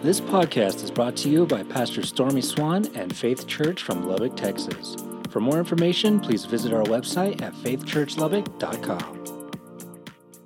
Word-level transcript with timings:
This 0.00 0.20
podcast 0.20 0.84
is 0.84 0.92
brought 0.92 1.16
to 1.16 1.28
you 1.28 1.44
by 1.44 1.64
Pastor 1.64 2.04
Stormy 2.04 2.40
Swan 2.40 2.86
and 2.94 3.14
Faith 3.14 3.48
Church 3.48 3.82
from 3.82 4.06
Lubbock, 4.06 4.36
Texas. 4.36 4.94
For 5.28 5.40
more 5.40 5.58
information, 5.58 6.20
please 6.20 6.44
visit 6.44 6.72
our 6.72 6.84
website 6.84 7.42
at 7.42 7.52
faithchurchlubbock.com. 7.54 9.24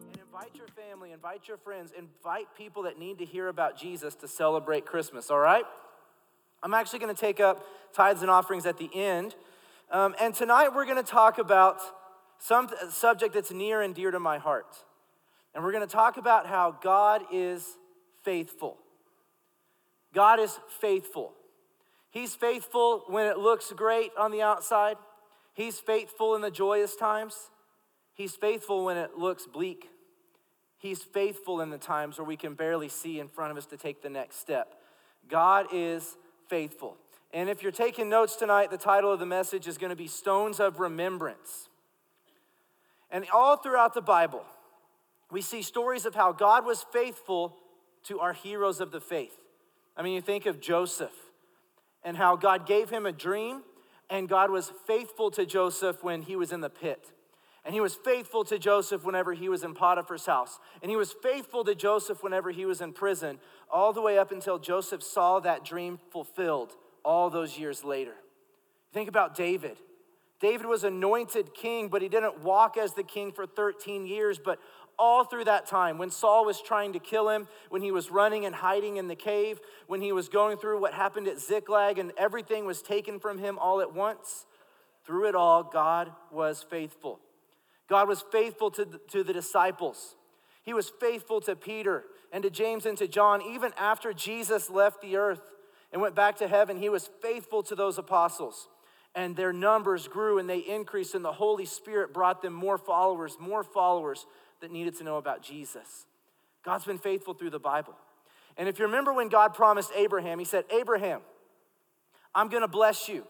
And 0.08 0.22
invite 0.22 0.54
your 0.54 0.68
family, 0.68 1.12
invite 1.12 1.48
your 1.48 1.58
friends, 1.58 1.92
invite 1.94 2.46
people 2.56 2.84
that 2.84 2.98
need 2.98 3.18
to 3.18 3.26
hear 3.26 3.48
about 3.48 3.78
Jesus 3.78 4.14
to 4.16 4.26
celebrate 4.26 4.86
Christmas, 4.86 5.30
all 5.30 5.38
right? 5.38 5.66
I'm 6.62 6.72
actually 6.72 7.00
going 7.00 7.14
to 7.14 7.20
take 7.20 7.38
up 7.38 7.62
tithes 7.92 8.22
and 8.22 8.30
offerings 8.30 8.64
at 8.64 8.78
the 8.78 8.88
end. 8.94 9.34
Um, 9.90 10.14
and 10.18 10.34
tonight 10.34 10.70
we're 10.74 10.86
going 10.86 10.96
to 10.96 11.02
talk 11.02 11.36
about 11.36 11.78
some 12.38 12.70
subject 12.88 13.34
that's 13.34 13.52
near 13.52 13.82
and 13.82 13.94
dear 13.94 14.12
to 14.12 14.18
my 14.18 14.38
heart. 14.38 14.78
And 15.54 15.62
we're 15.62 15.72
going 15.72 15.86
to 15.86 15.92
talk 15.92 16.16
about 16.16 16.46
how 16.46 16.74
God 16.80 17.24
is 17.30 17.76
faithful. 18.24 18.78
God 20.14 20.40
is 20.40 20.58
faithful. 20.80 21.32
He's 22.10 22.34
faithful 22.34 23.04
when 23.08 23.26
it 23.26 23.38
looks 23.38 23.72
great 23.72 24.12
on 24.18 24.30
the 24.30 24.42
outside. 24.42 24.96
He's 25.54 25.80
faithful 25.80 26.34
in 26.34 26.42
the 26.42 26.50
joyous 26.50 26.96
times. 26.96 27.50
He's 28.14 28.34
faithful 28.34 28.84
when 28.84 28.96
it 28.96 29.16
looks 29.16 29.46
bleak. 29.46 29.88
He's 30.78 31.02
faithful 31.02 31.60
in 31.60 31.70
the 31.70 31.78
times 31.78 32.18
where 32.18 32.26
we 32.26 32.36
can 32.36 32.54
barely 32.54 32.88
see 32.88 33.20
in 33.20 33.28
front 33.28 33.50
of 33.50 33.56
us 33.56 33.66
to 33.66 33.76
take 33.76 34.02
the 34.02 34.10
next 34.10 34.40
step. 34.40 34.74
God 35.28 35.66
is 35.72 36.16
faithful. 36.48 36.96
And 37.32 37.48
if 37.48 37.62
you're 37.62 37.72
taking 37.72 38.08
notes 38.08 38.36
tonight, 38.36 38.70
the 38.70 38.76
title 38.76 39.10
of 39.12 39.18
the 39.18 39.26
message 39.26 39.66
is 39.66 39.78
going 39.78 39.90
to 39.90 39.96
be 39.96 40.08
Stones 40.08 40.60
of 40.60 40.80
Remembrance. 40.80 41.68
And 43.10 43.24
all 43.32 43.56
throughout 43.56 43.94
the 43.94 44.02
Bible, 44.02 44.44
we 45.30 45.40
see 45.40 45.62
stories 45.62 46.04
of 46.04 46.14
how 46.14 46.32
God 46.32 46.66
was 46.66 46.84
faithful 46.92 47.56
to 48.04 48.20
our 48.20 48.32
heroes 48.34 48.80
of 48.80 48.90
the 48.90 49.00
faith. 49.00 49.36
I 49.96 50.02
mean, 50.02 50.14
you 50.14 50.20
think 50.20 50.46
of 50.46 50.60
Joseph 50.60 51.12
and 52.02 52.16
how 52.16 52.36
God 52.36 52.66
gave 52.66 52.90
him 52.90 53.06
a 53.06 53.12
dream, 53.12 53.62
and 54.10 54.28
God 54.28 54.50
was 54.50 54.72
faithful 54.86 55.30
to 55.32 55.46
Joseph 55.46 56.02
when 56.02 56.22
he 56.22 56.36
was 56.36 56.52
in 56.52 56.60
the 56.60 56.70
pit. 56.70 57.12
And 57.64 57.72
he 57.72 57.80
was 57.80 57.94
faithful 57.94 58.44
to 58.44 58.58
Joseph 58.58 59.04
whenever 59.04 59.34
he 59.34 59.48
was 59.48 59.62
in 59.62 59.74
Potiphar's 59.74 60.26
house. 60.26 60.58
And 60.82 60.90
he 60.90 60.96
was 60.96 61.14
faithful 61.22 61.62
to 61.64 61.76
Joseph 61.76 62.22
whenever 62.22 62.50
he 62.50 62.66
was 62.66 62.80
in 62.80 62.92
prison, 62.92 63.38
all 63.70 63.92
the 63.92 64.02
way 64.02 64.18
up 64.18 64.32
until 64.32 64.58
Joseph 64.58 65.02
saw 65.02 65.38
that 65.40 65.64
dream 65.64 66.00
fulfilled 66.10 66.72
all 67.04 67.30
those 67.30 67.56
years 67.56 67.84
later. 67.84 68.14
Think 68.92 69.08
about 69.08 69.36
David. 69.36 69.78
David 70.40 70.66
was 70.66 70.82
anointed 70.82 71.54
king, 71.54 71.88
but 71.88 72.02
he 72.02 72.08
didn't 72.08 72.40
walk 72.40 72.76
as 72.76 72.94
the 72.94 73.04
king 73.04 73.30
for 73.30 73.46
13 73.46 74.06
years. 74.06 74.40
But 74.44 74.58
all 74.98 75.24
through 75.24 75.44
that 75.44 75.66
time, 75.66 75.98
when 75.98 76.10
Saul 76.10 76.44
was 76.44 76.60
trying 76.60 76.92
to 76.92 76.98
kill 76.98 77.28
him, 77.28 77.48
when 77.70 77.82
he 77.82 77.90
was 77.90 78.10
running 78.10 78.46
and 78.46 78.54
hiding 78.54 78.96
in 78.96 79.08
the 79.08 79.16
cave, 79.16 79.60
when 79.86 80.00
he 80.00 80.12
was 80.12 80.28
going 80.28 80.58
through 80.58 80.80
what 80.80 80.94
happened 80.94 81.28
at 81.28 81.38
Ziklag 81.38 81.98
and 81.98 82.12
everything 82.16 82.64
was 82.66 82.82
taken 82.82 83.18
from 83.18 83.38
him 83.38 83.58
all 83.58 83.80
at 83.80 83.94
once, 83.94 84.46
through 85.04 85.28
it 85.28 85.34
all, 85.34 85.62
God 85.62 86.12
was 86.30 86.64
faithful. 86.68 87.20
God 87.88 88.08
was 88.08 88.24
faithful 88.32 88.70
to 88.72 88.84
the, 88.84 89.00
to 89.08 89.24
the 89.24 89.32
disciples. 89.32 90.14
He 90.62 90.72
was 90.72 90.90
faithful 91.00 91.40
to 91.42 91.56
Peter 91.56 92.04
and 92.32 92.42
to 92.44 92.50
James 92.50 92.86
and 92.86 92.96
to 92.98 93.08
John, 93.08 93.42
even 93.42 93.72
after 93.76 94.12
Jesus 94.12 94.70
left 94.70 95.02
the 95.02 95.16
earth 95.16 95.42
and 95.92 96.00
went 96.00 96.14
back 96.14 96.36
to 96.36 96.48
heaven. 96.48 96.76
He 96.76 96.88
was 96.88 97.10
faithful 97.20 97.62
to 97.64 97.74
those 97.74 97.98
apostles. 97.98 98.68
And 99.14 99.36
their 99.36 99.52
numbers 99.52 100.08
grew 100.08 100.38
and 100.38 100.48
they 100.48 100.60
increased, 100.60 101.14
and 101.14 101.24
the 101.24 101.32
Holy 101.32 101.66
Spirit 101.66 102.14
brought 102.14 102.40
them 102.40 102.54
more 102.54 102.78
followers, 102.78 103.36
more 103.38 103.62
followers 103.62 104.24
that 104.62 104.70
needed 104.70 104.96
to 104.96 105.04
know 105.04 105.18
about 105.18 105.42
Jesus. 105.42 106.06
God's 106.64 106.84
been 106.84 106.98
faithful 106.98 107.34
through 107.34 107.50
the 107.50 107.60
Bible. 107.60 107.94
And 108.56 108.68
if 108.68 108.78
you 108.78 108.86
remember 108.86 109.12
when 109.12 109.28
God 109.28 109.54
promised 109.54 109.90
Abraham, 109.94 110.38
he 110.38 110.44
said, 110.44 110.64
Abraham, 110.70 111.20
I'm 112.34 112.48
gonna 112.48 112.68
bless 112.68 113.08
you, 113.08 113.26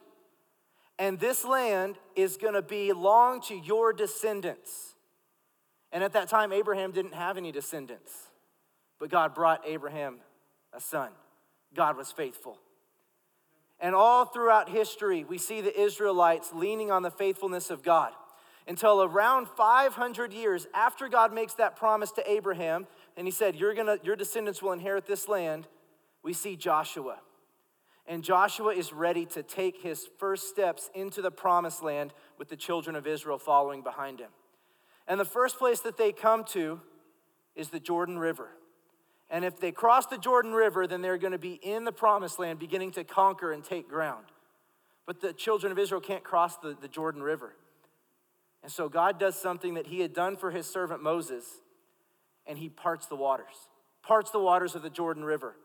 and 0.99 1.19
this 1.19 1.45
land 1.45 1.97
is 2.15 2.37
gonna 2.37 2.63
belong 2.63 3.41
to 3.43 3.55
your 3.55 3.93
descendants. 3.93 4.95
And 5.91 6.05
at 6.05 6.13
that 6.13 6.29
time, 6.29 6.53
Abraham 6.53 6.93
didn't 6.93 7.15
have 7.15 7.37
any 7.37 7.51
descendants, 7.51 8.13
but 9.01 9.11
God 9.11 9.35
brought 9.35 9.63
Abraham 9.67 10.19
a 10.73 10.81
son. 10.81 11.11
God 11.75 11.97
was 11.97 12.13
faithful. 12.13 12.59
And 13.81 13.95
all 13.95 14.25
throughout 14.25 14.69
history, 14.69 15.25
we 15.25 15.39
see 15.39 15.61
the 15.61 15.79
Israelites 15.79 16.53
leaning 16.53 16.91
on 16.91 17.03
the 17.03 17.11
faithfulness 17.11 17.71
of 17.71 17.83
God 17.83 18.13
until 18.67 19.03
around 19.03 19.49
500 19.49 20.33
years 20.33 20.67
after 20.75 21.09
God 21.09 21.33
makes 21.33 21.55
that 21.55 21.77
promise 21.77 22.13
to 22.13 22.31
Abraham, 22.31 22.87
and 23.17 23.27
he 23.27 23.31
said, 23.31 23.57
You're 23.57 23.75
gonna, 23.75 23.99
Your 24.03 24.17
descendants 24.17 24.63
will 24.63 24.73
inherit 24.73 25.07
this 25.07 25.29
land, 25.29 25.67
we 26.23 26.33
see 26.33 26.57
Joshua. 26.57 27.19
And 28.07 28.25
Joshua 28.25 28.75
is 28.75 28.93
ready 28.93 29.27
to 29.27 29.43
take 29.43 29.81
his 29.81 30.09
first 30.19 30.49
steps 30.49 30.91
into 30.95 31.23
the 31.23 31.31
promised 31.31 31.83
land 31.83 32.13
with 32.37 32.49
the 32.49 32.57
children 32.57 32.97
of 32.97 33.07
Israel 33.07 33.39
following 33.39 33.83
behind 33.83 34.19
him. 34.19 34.31
And 35.07 35.21
the 35.21 35.25
first 35.25 35.59
place 35.59 35.81
that 35.81 35.97
they 35.97 36.13
come 36.13 36.45
to 36.47 36.81
is 37.55 37.69
the 37.69 37.81
Jordan 37.81 38.19
River. 38.19 38.49
And 39.31 39.45
if 39.45 39.59
they 39.59 39.73
cross 39.73 40.07
the 40.07 40.19
Jordan 40.19 40.53
River, 40.53 40.87
then 40.87 41.01
they're 41.01 41.17
going 41.17 41.33
to 41.33 41.39
be 41.39 41.55
in 41.55 41.85
the 41.85 41.93
promised 41.93 42.39
land, 42.39 42.59
beginning 42.59 42.91
to 42.93 43.05
conquer 43.05 43.53
and 43.53 43.65
take 43.65 43.89
ground. 43.89 44.27
But 45.07 45.21
the 45.21 45.33
children 45.33 45.73
of 45.73 45.79
Israel 45.79 46.01
can't 46.01 46.23
cross 46.23 46.57
the, 46.59 46.77
the 46.81 46.89
Jordan 46.89 47.23
River. 47.23 47.55
And 48.63 48.71
so 48.71 48.89
God 48.89 49.19
does 49.19 49.41
something 49.41 49.75
that 49.75 49.87
he 49.87 50.01
had 50.01 50.13
done 50.13 50.37
for 50.37 50.51
his 50.51 50.67
servant 50.67 51.03
Moses, 51.03 51.45
and 52.47 52.59
he 52.59 52.69
parts 52.69 53.07
the 53.07 53.17
waters, 53.17 53.69
parts 54.03 54.31
the 54.31 54.39
waters 54.39 54.75
of 54.75 54.83
the 54.83 54.91
Jordan 54.91 55.25
River. 55.25 55.57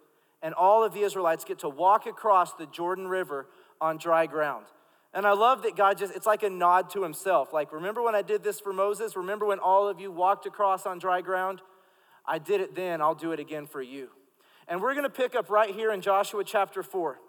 And 0.42 0.54
all 0.54 0.84
of 0.84 0.94
the 0.94 1.02
Israelites 1.02 1.44
get 1.44 1.60
to 1.60 1.70
walk 1.70 2.06
across 2.06 2.54
the 2.54 2.68
Jordan 2.68 3.08
River 3.08 3.48
on 3.82 3.98
dry 3.98 4.26
ground. 4.26 4.66
And 5.14 5.26
I 5.26 5.34
love 5.34 5.64
that 5.64 5.76
God 5.76 5.98
just, 5.98 6.16
it's 6.16 6.28
like 6.28 6.44
a 6.44 6.50
nod 6.50 6.92
to 6.92 7.02
himself. 7.02 7.54
Like, 7.54 7.72
remember 7.72 8.04
when 8.04 8.14
I 8.14 8.22
did 8.22 8.44
this 8.44 8.60
for 8.60 8.74
Moses? 8.74 9.16
Remember 9.16 9.46
when 9.46 9.58
all 9.58 9.88
of 9.88 10.00
you 10.00 10.12
walked 10.12 10.46
across 10.46 10.86
on 10.86 11.00
dry 11.00 11.22
ground? 11.22 11.62
I 12.26 12.40
did 12.40 12.62
it 12.62 12.76
then, 12.76 13.02
I'll 13.02 13.16
do 13.16 13.32
it 13.32 13.40
again 13.40 13.68
for 13.68 13.82
you. 13.82 14.10
And 14.68 14.82
we're 14.82 14.94
gonna 14.96 15.10
pick 15.10 15.34
up 15.34 15.50
right 15.50 15.74
here 15.74 15.92
in 15.92 16.02
Joshua 16.02 16.44
chapter 16.44 16.84
4. 16.84 17.20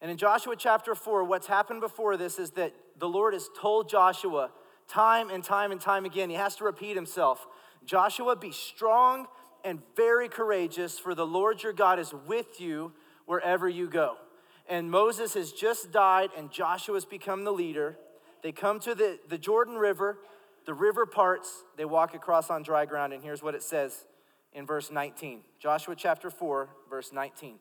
And 0.00 0.10
in 0.10 0.16
Joshua 0.16 0.56
chapter 0.56 0.94
4, 0.94 1.24
what's 1.24 1.46
happened 1.46 1.80
before 1.80 2.16
this 2.16 2.38
is 2.38 2.52
that 2.52 2.72
the 2.98 3.08
Lord 3.08 3.34
has 3.34 3.48
told 3.58 3.88
Joshua 3.88 4.50
time 4.88 5.30
and 5.30 5.44
time 5.44 5.72
and 5.72 5.80
time 5.80 6.04
again, 6.04 6.30
he 6.30 6.36
has 6.36 6.56
to 6.56 6.64
repeat 6.64 6.96
himself 6.96 7.46
Joshua, 7.84 8.36
be 8.36 8.52
strong 8.52 9.26
and 9.64 9.80
very 9.96 10.28
courageous, 10.28 10.98
for 10.98 11.14
the 11.14 11.26
Lord 11.26 11.62
your 11.62 11.72
God 11.72 11.98
is 11.98 12.12
with 12.26 12.60
you 12.60 12.92
wherever 13.26 13.68
you 13.68 13.88
go. 13.88 14.16
And 14.68 14.90
Moses 14.90 15.34
has 15.34 15.52
just 15.52 15.90
died, 15.90 16.30
and 16.36 16.50
Joshua 16.50 16.94
has 16.94 17.04
become 17.04 17.44
the 17.44 17.52
leader. 17.52 17.96
They 18.42 18.52
come 18.52 18.80
to 18.80 18.94
the, 18.94 19.18
the 19.28 19.38
Jordan 19.38 19.76
River, 19.76 20.18
the 20.66 20.74
river 20.74 21.06
parts, 21.06 21.64
they 21.76 21.84
walk 21.84 22.14
across 22.14 22.50
on 22.50 22.62
dry 22.62 22.86
ground, 22.86 23.12
and 23.12 23.22
here's 23.22 23.42
what 23.42 23.54
it 23.54 23.62
says 23.62 24.04
in 24.52 24.66
verse 24.66 24.90
19 24.90 25.40
Joshua 25.58 25.94
chapter 25.96 26.30
4, 26.30 26.68
verse 26.88 27.12
19. 27.12 27.58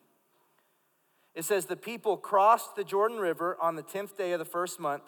It 1.39 1.45
says, 1.45 1.67
The 1.67 1.77
people 1.77 2.17
crossed 2.17 2.75
the 2.75 2.83
Jordan 2.83 3.17
River 3.17 3.55
on 3.61 3.75
the 3.75 3.81
10th 3.81 4.17
day 4.17 4.33
of 4.33 4.39
the 4.39 4.45
first 4.45 4.77
month. 4.77 5.03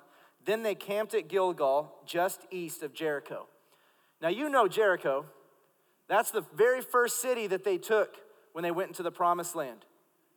Then 0.45 0.63
they 0.63 0.75
camped 0.75 1.13
at 1.13 1.27
Gilgal, 1.27 1.93
just 2.05 2.45
east 2.49 2.83
of 2.83 2.93
Jericho. 2.93 3.47
Now, 4.21 4.29
you 4.29 4.47
know 4.49 4.69
Jericho. 4.69 5.25
That's 6.07 6.31
the 6.31 6.45
very 6.55 6.79
first 6.79 7.21
city 7.21 7.47
that 7.47 7.65
they 7.65 7.77
took 7.77 8.15
when 8.53 8.63
they 8.63 8.71
went 8.71 8.91
into 8.91 9.03
the 9.03 9.11
promised 9.11 9.57
land. 9.57 9.83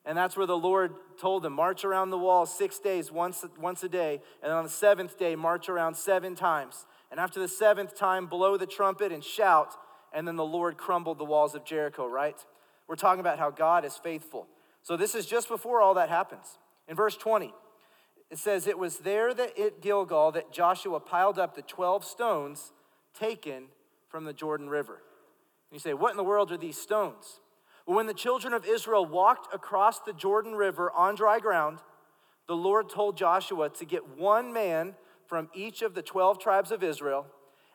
And 0.05 0.19
that's 0.19 0.37
where 0.37 0.47
the 0.47 0.59
Lord 0.59 0.95
told 1.17 1.45
them, 1.45 1.53
march 1.53 1.85
around 1.85 2.11
the 2.11 2.19
wall 2.19 2.45
six 2.45 2.81
days, 2.81 3.13
once, 3.13 3.45
once 3.61 3.85
a 3.85 3.89
day. 3.89 4.21
And 4.43 4.51
on 4.51 4.65
the 4.65 4.71
seventh 4.71 5.17
day, 5.17 5.37
march 5.37 5.69
around 5.69 5.95
seven 5.95 6.35
times. 6.35 6.87
And 7.13 7.21
after 7.21 7.39
the 7.39 7.47
seventh 7.47 7.97
time, 7.97 8.27
blow 8.27 8.57
the 8.57 8.67
trumpet 8.67 9.13
and 9.13 9.23
shout. 9.23 9.77
And 10.13 10.27
then 10.27 10.35
the 10.35 10.45
Lord 10.45 10.77
crumbled 10.77 11.19
the 11.19 11.25
walls 11.25 11.55
of 11.55 11.65
Jericho, 11.65 12.05
right? 12.05 12.45
We're 12.89 12.97
talking 12.97 13.21
about 13.21 13.39
how 13.39 13.53
God 13.53 13.85
is 13.85 13.97
faithful. 13.97 14.49
So 14.85 14.97
this 14.97 15.15
is 15.15 15.27
just 15.27 15.49
before 15.49 15.81
all 15.81 15.95
that 15.95 16.11
happens. 16.11 16.59
In 16.87 16.95
verse 16.95 17.17
20, 17.17 17.53
it 18.31 18.39
says, 18.39 18.67
It 18.67 18.79
was 18.79 18.99
there 18.99 19.33
that 19.35 19.59
at 19.59 19.81
Gilgal 19.81 20.33
that 20.33 20.53
Joshua 20.53 21.01
piled 21.01 21.39
up 21.39 21.55
the 21.55 21.63
12 21.63 22.05
stones 22.05 22.73
taken 23.19 23.65
from 24.09 24.25
the 24.25 24.35
Jordan 24.35 24.69
River. 24.69 24.93
And 24.93 25.73
you 25.73 25.79
say, 25.79 25.95
What 25.95 26.11
in 26.11 26.19
the 26.19 26.25
world 26.25 26.53
are 26.53 26.59
these 26.59 26.79
stones? 26.79 27.41
Well, 27.87 27.97
when 27.97 28.07
the 28.07 28.15
children 28.15 28.53
of 28.53 28.67
Israel 28.67 29.07
walked 29.07 29.53
across 29.55 30.01
the 30.01 30.13
Jordan 30.13 30.55
River 30.55 30.93
on 30.93 31.15
dry 31.15 31.39
ground, 31.39 31.79
the 32.47 32.57
Lord 32.57 32.91
told 32.91 33.17
Joshua 33.17 33.71
to 33.71 33.85
get 33.87 34.19
one 34.19 34.53
man 34.53 34.95
from 35.27 35.49
each 35.55 35.81
of 35.81 35.95
the 35.95 36.03
12 36.03 36.39
tribes 36.39 36.71
of 36.71 36.83
Israel 36.83 37.27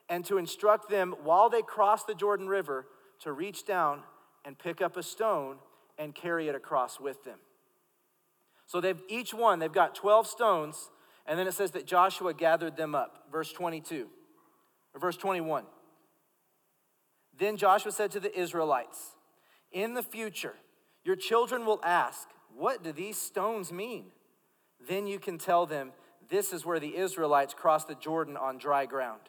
and 0.08 0.24
to 0.26 0.38
instruct 0.38 0.88
them 0.88 1.14
while 1.24 1.48
they 1.48 1.62
crossed 1.62 2.06
the 2.06 2.14
Jordan 2.14 2.46
River 2.48 2.86
to 3.20 3.32
reach 3.32 3.64
down 3.66 4.02
and 4.44 4.56
pick 4.58 4.80
up 4.80 4.96
a 4.96 5.02
stone 5.02 5.56
and 6.00 6.14
carry 6.14 6.48
it 6.48 6.56
across 6.56 6.98
with 6.98 7.22
them. 7.24 7.38
So 8.66 8.80
they've 8.80 9.00
each 9.08 9.34
one, 9.34 9.58
they've 9.58 9.70
got 9.70 9.94
12 9.94 10.26
stones, 10.26 10.90
and 11.26 11.38
then 11.38 11.46
it 11.46 11.52
says 11.52 11.72
that 11.72 11.86
Joshua 11.86 12.32
gathered 12.32 12.76
them 12.76 12.94
up. 12.94 13.26
Verse 13.30 13.52
22, 13.52 14.08
or 14.94 15.00
verse 15.00 15.16
21. 15.16 15.64
Then 17.38 17.56
Joshua 17.56 17.92
said 17.92 18.10
to 18.12 18.20
the 18.20 18.36
Israelites, 18.38 19.14
In 19.70 19.94
the 19.94 20.02
future, 20.02 20.54
your 21.04 21.16
children 21.16 21.66
will 21.66 21.80
ask, 21.84 22.28
What 22.56 22.82
do 22.82 22.92
these 22.92 23.18
stones 23.18 23.72
mean? 23.72 24.06
Then 24.88 25.06
you 25.06 25.18
can 25.18 25.36
tell 25.36 25.66
them, 25.66 25.92
This 26.28 26.52
is 26.52 26.64
where 26.64 26.80
the 26.80 26.96
Israelites 26.96 27.54
crossed 27.54 27.88
the 27.88 27.94
Jordan 27.94 28.36
on 28.36 28.56
dry 28.58 28.86
ground. 28.86 29.20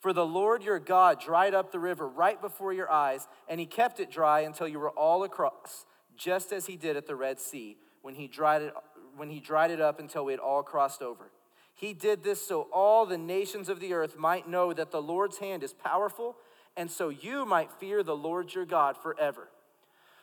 For 0.00 0.14
the 0.14 0.26
Lord 0.26 0.64
your 0.64 0.78
God 0.78 1.20
dried 1.20 1.54
up 1.54 1.70
the 1.70 1.78
river 1.78 2.08
right 2.08 2.40
before 2.40 2.72
your 2.72 2.90
eyes, 2.90 3.28
and 3.48 3.60
he 3.60 3.66
kept 3.66 4.00
it 4.00 4.10
dry 4.10 4.40
until 4.40 4.66
you 4.66 4.78
were 4.78 4.90
all 4.90 5.24
across, 5.24 5.84
just 6.20 6.52
as 6.52 6.66
he 6.66 6.76
did 6.76 6.96
at 6.96 7.06
the 7.06 7.16
Red 7.16 7.40
Sea 7.40 7.78
when 8.02 8.14
he 8.14 8.28
dried 8.28 8.62
it, 8.62 8.74
when 9.16 9.30
he 9.30 9.40
dried 9.40 9.70
it 9.70 9.80
up 9.80 9.98
until 9.98 10.24
we 10.24 10.32
had 10.32 10.40
all 10.40 10.62
crossed 10.62 11.00
over. 11.00 11.30
He 11.74 11.94
did 11.94 12.22
this 12.22 12.46
so 12.46 12.68
all 12.72 13.06
the 13.06 13.16
nations 13.16 13.70
of 13.70 13.80
the 13.80 13.94
earth 13.94 14.18
might 14.18 14.46
know 14.46 14.72
that 14.74 14.90
the 14.90 15.00
Lord's 15.00 15.38
hand 15.38 15.62
is 15.62 15.72
powerful, 15.72 16.36
and 16.76 16.90
so 16.90 17.08
you 17.08 17.46
might 17.46 17.72
fear 17.72 18.02
the 18.02 18.16
Lord 18.16 18.54
your 18.54 18.66
God 18.66 18.98
forever. 18.98 19.48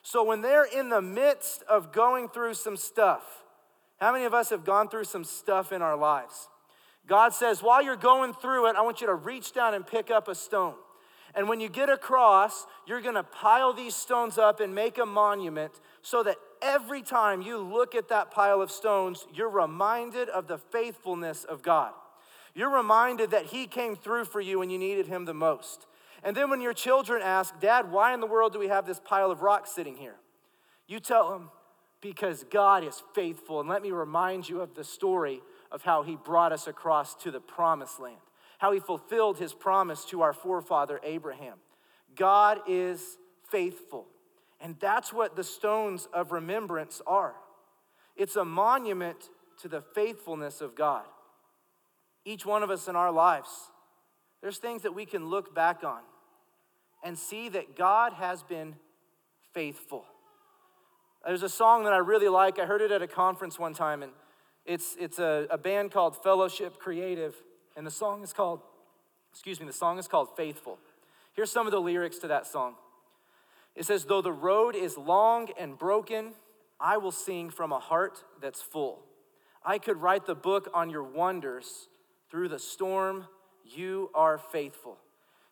So 0.04 0.24
when 0.24 0.42
they're 0.42 0.66
in 0.66 0.90
the 0.90 1.02
midst 1.02 1.64
of 1.64 1.92
going 1.92 2.30
through 2.30 2.54
some 2.54 2.78
stuff, 2.78 3.24
how 4.00 4.12
many 4.12 4.26
of 4.26 4.34
us 4.34 4.52
have 4.52 4.64
gone 4.64 4.90
through 4.90 5.06
some 5.06 5.24
stuff 5.24 5.72
in 5.72 5.82
our 5.82 5.98
lives? 5.98 6.48
God 7.08 7.34
says, 7.34 7.64
while 7.64 7.82
you're 7.82 7.96
going 7.96 8.34
through 8.34 8.70
it, 8.70 8.76
I 8.76 8.82
want 8.82 9.02
you 9.02 9.08
to 9.08 9.16
reach 9.16 9.54
down 9.54 9.74
and 9.74 9.86
pick 9.86 10.12
up 10.12 10.28
a 10.28 10.36
stone. 10.36 10.76
And 11.34 11.50
when 11.50 11.60
you 11.60 11.70
get 11.70 11.90
across, 11.90 12.66
you're 12.86 13.02
gonna 13.02 13.24
pile 13.24 13.74
these 13.74 13.96
stones 13.96 14.38
up 14.38 14.60
and 14.60 14.74
make 14.74 14.98
a 14.98 15.06
monument 15.06 15.80
so 16.02 16.24
that 16.24 16.38
every 16.62 17.02
time 17.02 17.42
you 17.42 17.58
look 17.58 17.96
at 17.96 18.10
that 18.10 18.32
pile 18.32 18.62
of 18.62 18.72
stones, 18.72 19.26
you're 19.34 19.50
reminded 19.50 20.30
of 20.30 20.48
the 20.48 20.58
faithfulness 20.58 21.44
of 21.44 21.62
God. 21.62 21.94
You're 22.54 22.76
reminded 22.76 23.32
that 23.32 23.48
He 23.48 23.68
came 23.68 23.96
through 23.96 24.26
for 24.26 24.42
you 24.42 24.60
when 24.60 24.70
you 24.70 24.78
needed 24.78 25.08
Him 25.08 25.26
the 25.26 25.34
most. 25.34 25.86
And 26.24 26.36
then 26.36 26.50
when 26.50 26.62
your 26.62 26.74
children 26.74 27.22
ask, 27.22 27.60
Dad, 27.60 27.92
why 27.92 28.14
in 28.14 28.20
the 28.20 28.28
world 28.28 28.54
do 28.54 28.60
we 28.60 28.68
have 28.68 28.86
this 28.86 29.00
pile 29.00 29.32
of 29.32 29.42
rocks 29.42 29.72
sitting 29.72 29.96
here? 29.96 30.16
You 30.88 31.00
tell 31.00 31.30
them, 31.30 31.52
because 32.02 32.46
God 32.50 32.84
is 32.84 33.02
faithful. 33.14 33.60
And 33.60 33.70
let 33.70 33.82
me 33.82 33.92
remind 33.92 34.48
you 34.48 34.62
of 34.62 34.76
the 34.76 34.84
story 34.84 35.42
of 35.72 35.82
how 35.84 36.04
he 36.04 36.16
brought 36.16 36.52
us 36.52 36.68
across 36.68 37.16
to 37.24 37.32
the 37.32 37.40
promised 37.40 38.00
land, 38.00 38.18
how 38.60 38.72
he 38.72 38.80
fulfilled 38.80 39.38
his 39.38 39.54
promise 39.54 40.06
to 40.06 40.22
our 40.22 40.34
forefather 40.34 41.00
Abraham. 41.04 41.58
God 42.16 42.62
is 42.68 43.18
faithful. 43.50 44.08
And 44.60 44.76
that's 44.80 45.14
what 45.14 45.36
the 45.36 45.44
stones 45.44 46.08
of 46.14 46.32
remembrance 46.32 47.02
are 47.06 47.36
it's 48.16 48.36
a 48.36 48.44
monument 48.44 49.30
to 49.62 49.68
the 49.68 49.82
faithfulness 49.94 50.60
of 50.60 50.76
God. 50.76 51.06
Each 52.26 52.46
one 52.46 52.64
of 52.64 52.72
us 52.72 52.88
in 52.88 52.96
our 52.96 53.12
lives, 53.12 53.50
there's 54.42 54.58
things 54.58 54.82
that 54.82 54.94
we 54.94 55.06
can 55.06 55.28
look 55.28 55.54
back 55.54 55.84
on 55.84 56.02
and 57.04 57.18
see 57.18 57.48
that 57.50 57.76
God 57.76 58.14
has 58.14 58.44
been 58.44 58.76
faithful. 59.54 60.04
There's 61.26 61.44
a 61.44 61.50
song 61.50 61.84
that 61.84 61.94
I 61.94 61.98
really 61.98 62.28
like. 62.28 62.60
I 62.60 62.66
heard 62.66 62.82
it 62.82 62.92
at 62.92 63.02
a 63.02 63.08
conference 63.08 63.60
one 63.60 63.74
time, 63.74 64.02
and 64.02 64.12
it's, 64.66 64.96
it's 65.00 65.20
a, 65.20 65.48
a 65.50 65.58
band 65.58 65.92
called 65.92 66.22
Fellowship 66.24 66.80
Creative, 66.80 67.36
and 67.76 67.86
the 67.86 67.92
song 67.92 68.24
is 68.24 68.34
called, 68.34 68.62
excuse 69.32 69.60
me, 69.60 69.66
the 69.66 69.74
song 69.74 70.00
is 70.00 70.08
called 70.08 70.30
Faithful. 70.36 70.80
Here's 71.34 71.52
some 71.52 71.68
of 71.68 71.72
the 71.72 71.80
lyrics 71.80 72.18
to 72.20 72.28
that 72.30 72.48
song. 72.48 72.76
It 73.78 73.86
says, 73.86 74.06
Though 74.06 74.24
the 74.24 74.34
road 74.34 74.76
is 74.76 74.98
long 74.98 75.50
and 75.58 75.78
broken, 75.78 76.34
I 76.80 76.98
will 76.98 77.12
sing 77.12 77.52
from 77.52 77.72
a 77.72 77.80
heart 77.80 78.24
that's 78.42 78.62
full. 78.62 79.04
I 79.64 79.78
could 79.78 80.02
write 80.02 80.26
the 80.26 80.36
book 80.36 80.70
on 80.74 80.90
your 80.90 81.04
wonders. 81.04 81.88
Through 82.30 82.50
the 82.50 82.60
storm, 82.60 83.28
you 83.64 84.10
are 84.14 84.38
faithful. 84.38 84.98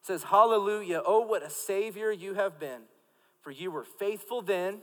It 0.01 0.07
says, 0.07 0.23
Hallelujah. 0.23 1.03
Oh, 1.05 1.21
what 1.21 1.43
a 1.43 1.49
Savior 1.49 2.11
you 2.11 2.33
have 2.33 2.59
been. 2.59 2.81
For 3.41 3.51
you 3.51 3.69
were 3.69 3.85
faithful 3.85 4.41
then, 4.41 4.79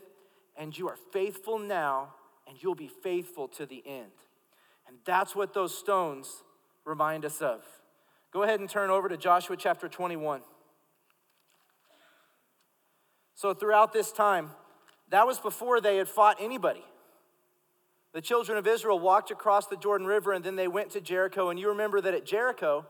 and 0.57 0.79
you 0.79 0.89
are 0.89 0.99
faithful 1.13 1.59
now, 1.59 2.15
and 2.47 2.63
you'll 2.63 2.77
be 2.77 2.91
faithful 3.03 3.49
to 3.49 3.67
the 3.67 3.83
end. 3.85 4.13
And 4.87 4.99
that's 5.05 5.35
what 5.35 5.53
those 5.53 5.77
stones 5.77 6.45
remind 6.85 7.25
us 7.25 7.43
of. 7.43 7.65
Go 8.33 8.45
ahead 8.45 8.61
and 8.61 8.71
turn 8.71 8.89
over 8.89 9.09
to 9.09 9.17
Joshua 9.17 9.57
chapter 9.57 9.89
21. 9.89 10.43
So, 13.43 13.53
throughout 13.53 13.93
this 13.93 14.13
time, 14.13 14.53
that 15.09 15.27
was 15.27 15.41
before 15.41 15.81
they 15.81 15.97
had 15.97 16.07
fought 16.07 16.37
anybody. 16.39 16.85
The 18.15 18.21
children 18.21 18.57
of 18.57 18.69
Israel 18.69 19.01
walked 19.01 19.33
across 19.33 19.67
the 19.67 19.77
Jordan 19.77 20.07
River 20.07 20.33
and 20.33 20.45
then 20.45 20.55
they 20.55 20.69
went 20.69 20.91
to 20.91 21.01
Jericho. 21.01 21.51
And 21.51 21.59
you 21.59 21.71
remember 21.71 22.01
that 22.03 22.15
at 22.15 22.25
Jericho, 22.25 22.87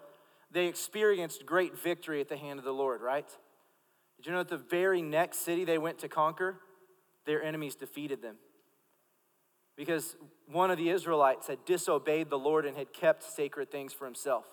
they 0.50 0.66
experienced 0.66 1.46
great 1.46 1.78
victory 1.78 2.20
at 2.20 2.28
the 2.28 2.37
hand 2.37 2.58
of 2.58 2.66
the 2.66 2.72
Lord, 2.75 3.00
right? 3.00 3.26
Did 4.19 4.26
you 4.26 4.32
know 4.32 4.40
that 4.40 4.50
the 4.50 4.58
very 4.58 5.00
next 5.00 5.38
city 5.38 5.64
they 5.64 5.78
went 5.78 6.00
to 6.00 6.08
conquer, 6.10 6.58
their 7.25 7.43
enemies 7.43 7.75
defeated 7.75 8.20
them? 8.20 8.37
because 9.75 10.16
one 10.48 10.70
of 10.70 10.76
the 10.76 10.90
Israelites 10.90 11.46
had 11.46 11.64
disobeyed 11.64 12.28
the 12.28 12.38
Lord 12.38 12.66
and 12.66 12.76
had 12.76 12.93
kept 12.93 13.22
sacred 13.22 13.70
things 13.70 13.94
for 13.94 14.05
himself. 14.05 14.44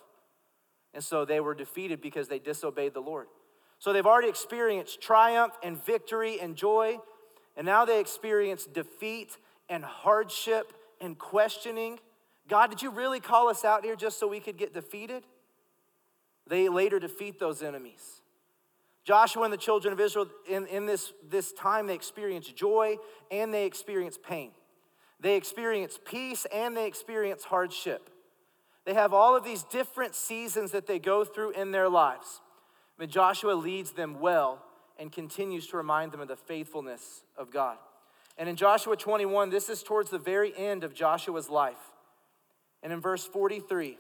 And 0.94 1.04
so 1.04 1.26
they 1.26 1.42
were 1.42 1.54
defeated 1.54 2.00
because 2.02 2.30
they 2.30 2.40
disobeyed 2.40 2.94
the 2.94 3.02
Lord. 3.02 3.28
So 3.80 3.94
they've 3.94 4.06
already 4.06 4.30
experienced 4.30 5.02
triumph 5.02 5.54
and 5.64 5.84
victory 5.84 6.40
and 6.40 6.56
joy, 6.56 7.00
and 7.56 7.66
now 7.66 7.86
they 7.86 8.00
experience 8.00 8.66
defeat 8.66 9.38
and 9.70 9.84
hardship 9.84 10.74
and 11.00 11.18
questioning. 11.18 12.00
God, 12.48 12.70
did 12.70 12.82
you 12.82 12.92
really 12.92 13.20
call 13.20 13.48
us 13.48 13.64
out 13.64 13.86
here 13.86 13.96
just 13.96 14.20
so 14.20 14.28
we 14.28 14.42
could 14.42 14.58
get 14.58 14.74
defeated? 14.74 15.24
They 16.48 16.68
later 16.68 17.00
defeat 17.00 17.40
those 17.40 17.62
enemies. 17.62 18.22
Joshua 19.06 19.44
and 19.44 19.54
the 19.54 19.58
children 19.58 19.94
of 19.94 20.00
Israel, 20.00 20.28
in, 20.48 20.68
in 20.68 20.86
this, 20.86 21.14
this 21.30 21.54
time, 21.54 21.88
they 21.88 21.96
experience 21.96 22.48
joy 22.48 22.98
and 23.32 23.54
they 23.54 23.66
experience 23.66 24.20
pain. 24.22 24.52
They 25.20 25.36
experience 25.36 26.00
peace 26.06 26.46
and 26.54 26.76
they 26.76 26.86
experience 26.86 27.44
hardship. 27.44 28.10
They 28.86 28.94
have 28.94 29.14
all 29.14 29.36
of 29.36 29.44
these 29.44 29.64
different 29.64 30.16
seasons 30.16 30.72
that 30.72 30.86
they 30.88 31.00
go 31.00 31.24
through 31.24 31.52
in 31.52 31.72
their 31.72 31.90
lives. 31.90 32.42
But 33.00 33.10
Joshua 33.10 33.54
leads 33.54 33.94
them 33.94 34.20
well 34.20 34.64
and 35.00 35.12
continues 35.12 35.66
to 35.68 35.78
remind 35.78 36.12
them 36.12 36.20
of 36.22 36.28
the 36.28 36.36
faithfulness 36.36 37.24
of 37.36 37.50
God. 37.50 37.78
And 38.38 38.48
in 38.48 38.56
Joshua 38.56 38.96
21, 38.96 39.50
this 39.50 39.68
is 39.70 39.82
towards 39.82 40.12
the 40.12 40.20
very 40.20 40.56
end 40.56 40.84
of 40.84 40.94
Joshua's 40.94 41.50
life. 41.50 41.92
And 42.84 42.94
in 42.94 43.02
verse 43.02 43.26
43, 43.26 43.98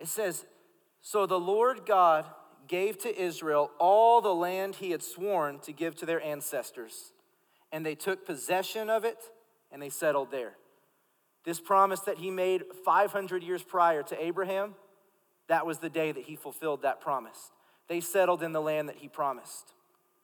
it 0.00 0.08
says, 0.08 0.46
So 1.02 1.26
the 1.26 1.38
Lord 1.38 1.84
God 1.84 2.24
gave 2.66 2.98
to 3.02 3.20
Israel 3.20 3.70
all 3.78 4.22
the 4.22 4.34
land 4.34 4.76
he 4.76 4.92
had 4.92 5.02
sworn 5.02 5.58
to 5.60 5.72
give 5.72 5.94
to 5.96 6.06
their 6.06 6.22
ancestors 6.22 7.12
and 7.72 7.84
they 7.84 7.94
took 7.94 8.24
possession 8.24 8.88
of 8.88 9.04
it 9.04 9.18
and 9.70 9.82
they 9.82 9.88
settled 9.90 10.30
there. 10.30 10.54
This 11.44 11.60
promise 11.60 12.00
that 12.00 12.18
he 12.18 12.30
made 12.30 12.64
500 12.84 13.42
years 13.42 13.62
prior 13.62 14.02
to 14.04 14.24
Abraham, 14.24 14.74
that 15.48 15.66
was 15.66 15.78
the 15.78 15.90
day 15.90 16.12
that 16.12 16.24
he 16.24 16.36
fulfilled 16.36 16.82
that 16.82 17.00
promise. 17.00 17.50
They 17.88 18.00
settled 18.00 18.42
in 18.42 18.52
the 18.52 18.60
land 18.60 18.88
that 18.88 18.96
he 18.96 19.08
promised. 19.08 19.74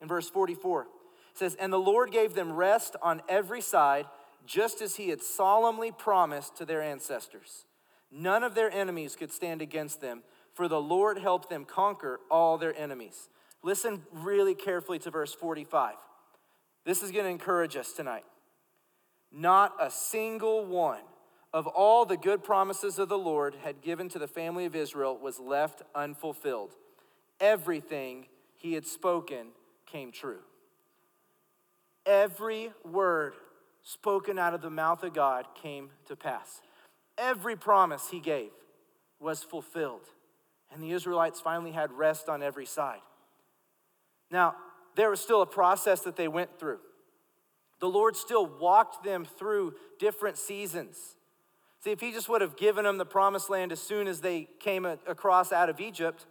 In 0.00 0.08
verse 0.08 0.28
44, 0.28 0.82
it 0.82 0.88
says, 1.34 1.54
And 1.54 1.72
the 1.72 1.78
Lord 1.78 2.10
gave 2.10 2.34
them 2.34 2.52
rest 2.52 2.96
on 3.02 3.22
every 3.28 3.60
side, 3.60 4.06
just 4.46 4.82
as 4.82 4.96
he 4.96 5.10
had 5.10 5.22
solemnly 5.22 5.92
promised 5.92 6.56
to 6.56 6.64
their 6.64 6.82
ancestors. 6.82 7.66
None 8.10 8.42
of 8.42 8.54
their 8.54 8.70
enemies 8.70 9.16
could 9.16 9.32
stand 9.32 9.62
against 9.62 10.00
them, 10.00 10.22
for 10.54 10.68
the 10.68 10.80
Lord 10.80 11.18
helped 11.18 11.48
them 11.48 11.64
conquer 11.64 12.20
all 12.30 12.58
their 12.58 12.76
enemies. 12.76 13.28
Listen 13.62 14.02
really 14.12 14.54
carefully 14.54 14.98
to 14.98 15.10
verse 15.10 15.32
45. 15.32 15.94
This 16.84 17.02
is 17.02 17.12
going 17.12 17.24
to 17.24 17.30
encourage 17.30 17.76
us 17.76 17.92
tonight. 17.92 18.24
Not 19.30 19.74
a 19.80 19.90
single 19.90 20.66
one 20.66 21.00
of 21.52 21.66
all 21.66 22.04
the 22.04 22.16
good 22.16 22.42
promises 22.42 22.98
of 22.98 23.08
the 23.08 23.18
Lord 23.18 23.54
had 23.62 23.82
given 23.82 24.08
to 24.10 24.18
the 24.18 24.28
family 24.28 24.64
of 24.64 24.74
Israel 24.74 25.18
was 25.18 25.38
left 25.38 25.82
unfulfilled. 25.94 26.74
Everything 27.40 28.26
he 28.56 28.74
had 28.74 28.86
spoken 28.86 29.48
came 29.86 30.12
true. 30.12 30.40
Every 32.06 32.72
word 32.84 33.34
spoken 33.82 34.38
out 34.38 34.54
of 34.54 34.62
the 34.62 34.70
mouth 34.70 35.02
of 35.02 35.12
God 35.12 35.46
came 35.60 35.90
to 36.06 36.16
pass. 36.16 36.60
Every 37.18 37.56
promise 37.56 38.08
he 38.10 38.20
gave 38.20 38.50
was 39.20 39.42
fulfilled. 39.42 40.08
And 40.72 40.82
the 40.82 40.92
Israelites 40.92 41.40
finally 41.40 41.72
had 41.72 41.92
rest 41.92 42.28
on 42.28 42.42
every 42.42 42.64
side. 42.64 43.00
Now, 44.30 44.56
there 44.96 45.10
was 45.10 45.20
still 45.20 45.42
a 45.42 45.46
process 45.46 46.00
that 46.02 46.16
they 46.16 46.28
went 46.28 46.58
through. 46.58 46.80
The 47.80 47.88
Lord 47.88 48.16
still 48.16 48.46
walked 48.46 49.04
them 49.04 49.24
through 49.24 49.74
different 49.98 50.38
seasons. 50.38 51.16
See, 51.82 51.90
if 51.90 52.00
He 52.00 52.12
just 52.12 52.28
would 52.28 52.40
have 52.40 52.56
given 52.56 52.84
them 52.84 52.98
the 52.98 53.04
promised 53.04 53.50
land 53.50 53.72
as 53.72 53.80
soon 53.80 54.06
as 54.06 54.20
they 54.20 54.48
came 54.60 54.84
across 54.84 55.52
out 55.52 55.68
of 55.68 55.80
Egypt, 55.80 56.26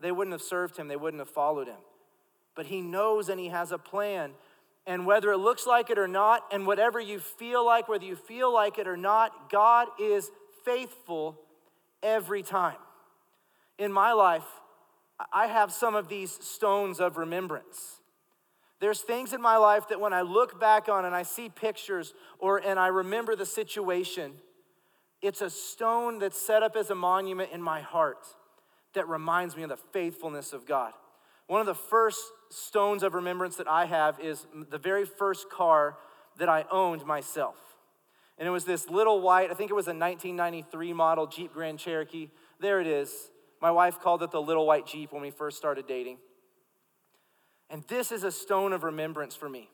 they 0.00 0.12
wouldn't 0.12 0.32
have 0.32 0.42
served 0.42 0.76
Him, 0.76 0.88
they 0.88 0.96
wouldn't 0.96 1.20
have 1.20 1.28
followed 1.28 1.68
Him. 1.68 1.80
But 2.54 2.66
He 2.66 2.80
knows 2.80 3.28
and 3.28 3.38
He 3.38 3.48
has 3.48 3.72
a 3.72 3.78
plan. 3.78 4.32
And 4.86 5.06
whether 5.06 5.30
it 5.30 5.38
looks 5.38 5.66
like 5.66 5.90
it 5.90 5.98
or 5.98 6.08
not, 6.08 6.44
and 6.50 6.66
whatever 6.66 6.98
you 6.98 7.20
feel 7.20 7.64
like, 7.64 7.88
whether 7.88 8.04
you 8.04 8.16
feel 8.16 8.52
like 8.52 8.78
it 8.78 8.88
or 8.88 8.96
not, 8.96 9.50
God 9.50 9.88
is 10.00 10.30
faithful 10.64 11.38
every 12.02 12.42
time. 12.42 12.78
In 13.78 13.92
my 13.92 14.12
life, 14.12 14.44
I 15.32 15.46
have 15.46 15.70
some 15.70 15.94
of 15.94 16.08
these 16.08 16.32
stones 16.32 16.98
of 16.98 17.16
remembrance. 17.16 18.00
There's 18.80 19.00
things 19.00 19.32
in 19.32 19.40
my 19.40 19.56
life 19.58 19.88
that 19.88 20.00
when 20.00 20.12
I 20.12 20.22
look 20.22 20.58
back 20.58 20.88
on 20.88 21.04
and 21.04 21.14
I 21.14 21.22
see 21.22 21.48
pictures 21.48 22.14
or 22.40 22.58
and 22.58 22.80
I 22.80 22.88
remember 22.88 23.36
the 23.36 23.46
situation, 23.46 24.32
it's 25.22 25.40
a 25.40 25.48
stone 25.48 26.18
that's 26.18 26.38
set 26.38 26.62
up 26.62 26.76
as 26.76 26.90
a 26.90 26.94
monument 26.94 27.50
in 27.52 27.62
my 27.62 27.80
heart 27.80 28.26
that 28.94 29.08
reminds 29.08 29.56
me 29.56 29.62
of 29.62 29.68
the 29.68 29.76
faithfulness 29.76 30.52
of 30.52 30.66
God. 30.66 30.92
One 31.46 31.60
of 31.60 31.66
the 31.66 31.74
first 31.74 32.20
stones 32.50 33.02
of 33.02 33.14
remembrance 33.14 33.56
that 33.56 33.68
I 33.68 33.86
have 33.86 34.18
is 34.20 34.46
the 34.70 34.78
very 34.78 35.04
first 35.04 35.48
car 35.48 35.96
that 36.38 36.48
I 36.48 36.64
owned 36.70 37.06
myself. 37.06 37.56
And 38.38 38.48
it 38.48 38.50
was 38.50 38.64
this 38.64 38.88
little 38.88 39.20
white, 39.20 39.50
I 39.50 39.54
think 39.54 39.70
it 39.70 39.74
was 39.74 39.86
a 39.86 39.94
1993 39.94 40.92
model 40.92 41.26
Jeep 41.26 41.52
Grand 41.52 41.78
Cherokee. 41.78 42.30
There 42.60 42.80
it 42.80 42.86
is. 42.86 43.30
My 43.60 43.70
wife 43.70 44.00
called 44.00 44.22
it 44.22 44.30
the 44.30 44.42
little 44.42 44.66
white 44.66 44.86
Jeep 44.86 45.12
when 45.12 45.22
we 45.22 45.30
first 45.30 45.56
started 45.56 45.86
dating. 45.86 46.18
And 47.70 47.84
this 47.84 48.10
is 48.10 48.24
a 48.24 48.32
stone 48.32 48.72
of 48.72 48.82
remembrance 48.82 49.36
for 49.36 49.48
me. 49.48 49.70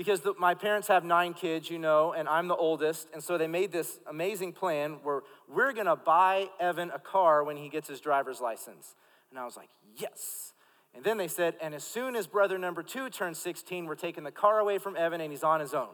Because 0.00 0.22
the, 0.22 0.32
my 0.38 0.54
parents 0.54 0.88
have 0.88 1.04
nine 1.04 1.34
kids, 1.34 1.68
you 1.68 1.78
know, 1.78 2.14
and 2.14 2.26
I'm 2.26 2.48
the 2.48 2.56
oldest. 2.56 3.08
And 3.12 3.22
so 3.22 3.36
they 3.36 3.46
made 3.46 3.70
this 3.70 4.00
amazing 4.08 4.54
plan 4.54 4.92
where 5.02 5.20
we're 5.46 5.74
gonna 5.74 5.94
buy 5.94 6.48
Evan 6.58 6.90
a 6.90 6.98
car 6.98 7.44
when 7.44 7.58
he 7.58 7.68
gets 7.68 7.86
his 7.86 8.00
driver's 8.00 8.40
license. 8.40 8.94
And 9.28 9.38
I 9.38 9.44
was 9.44 9.58
like, 9.58 9.68
yes. 9.98 10.54
And 10.94 11.04
then 11.04 11.18
they 11.18 11.28
said, 11.28 11.54
and 11.60 11.74
as 11.74 11.84
soon 11.84 12.16
as 12.16 12.26
brother 12.26 12.56
number 12.56 12.82
two 12.82 13.10
turns 13.10 13.38
16, 13.40 13.84
we're 13.84 13.94
taking 13.94 14.24
the 14.24 14.30
car 14.30 14.58
away 14.58 14.78
from 14.78 14.96
Evan 14.96 15.20
and 15.20 15.30
he's 15.30 15.44
on 15.44 15.60
his 15.60 15.74
own. 15.74 15.92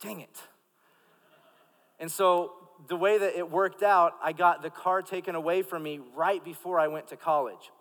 Dang 0.00 0.20
it. 0.20 0.40
And 1.98 2.08
so 2.08 2.52
the 2.86 2.96
way 2.96 3.18
that 3.18 3.36
it 3.36 3.50
worked 3.50 3.82
out, 3.82 4.12
I 4.22 4.34
got 4.34 4.62
the 4.62 4.70
car 4.70 5.02
taken 5.02 5.34
away 5.34 5.62
from 5.62 5.82
me 5.82 5.98
right 6.14 6.44
before 6.44 6.78
I 6.78 6.86
went 6.86 7.08
to 7.08 7.16
college. 7.16 7.72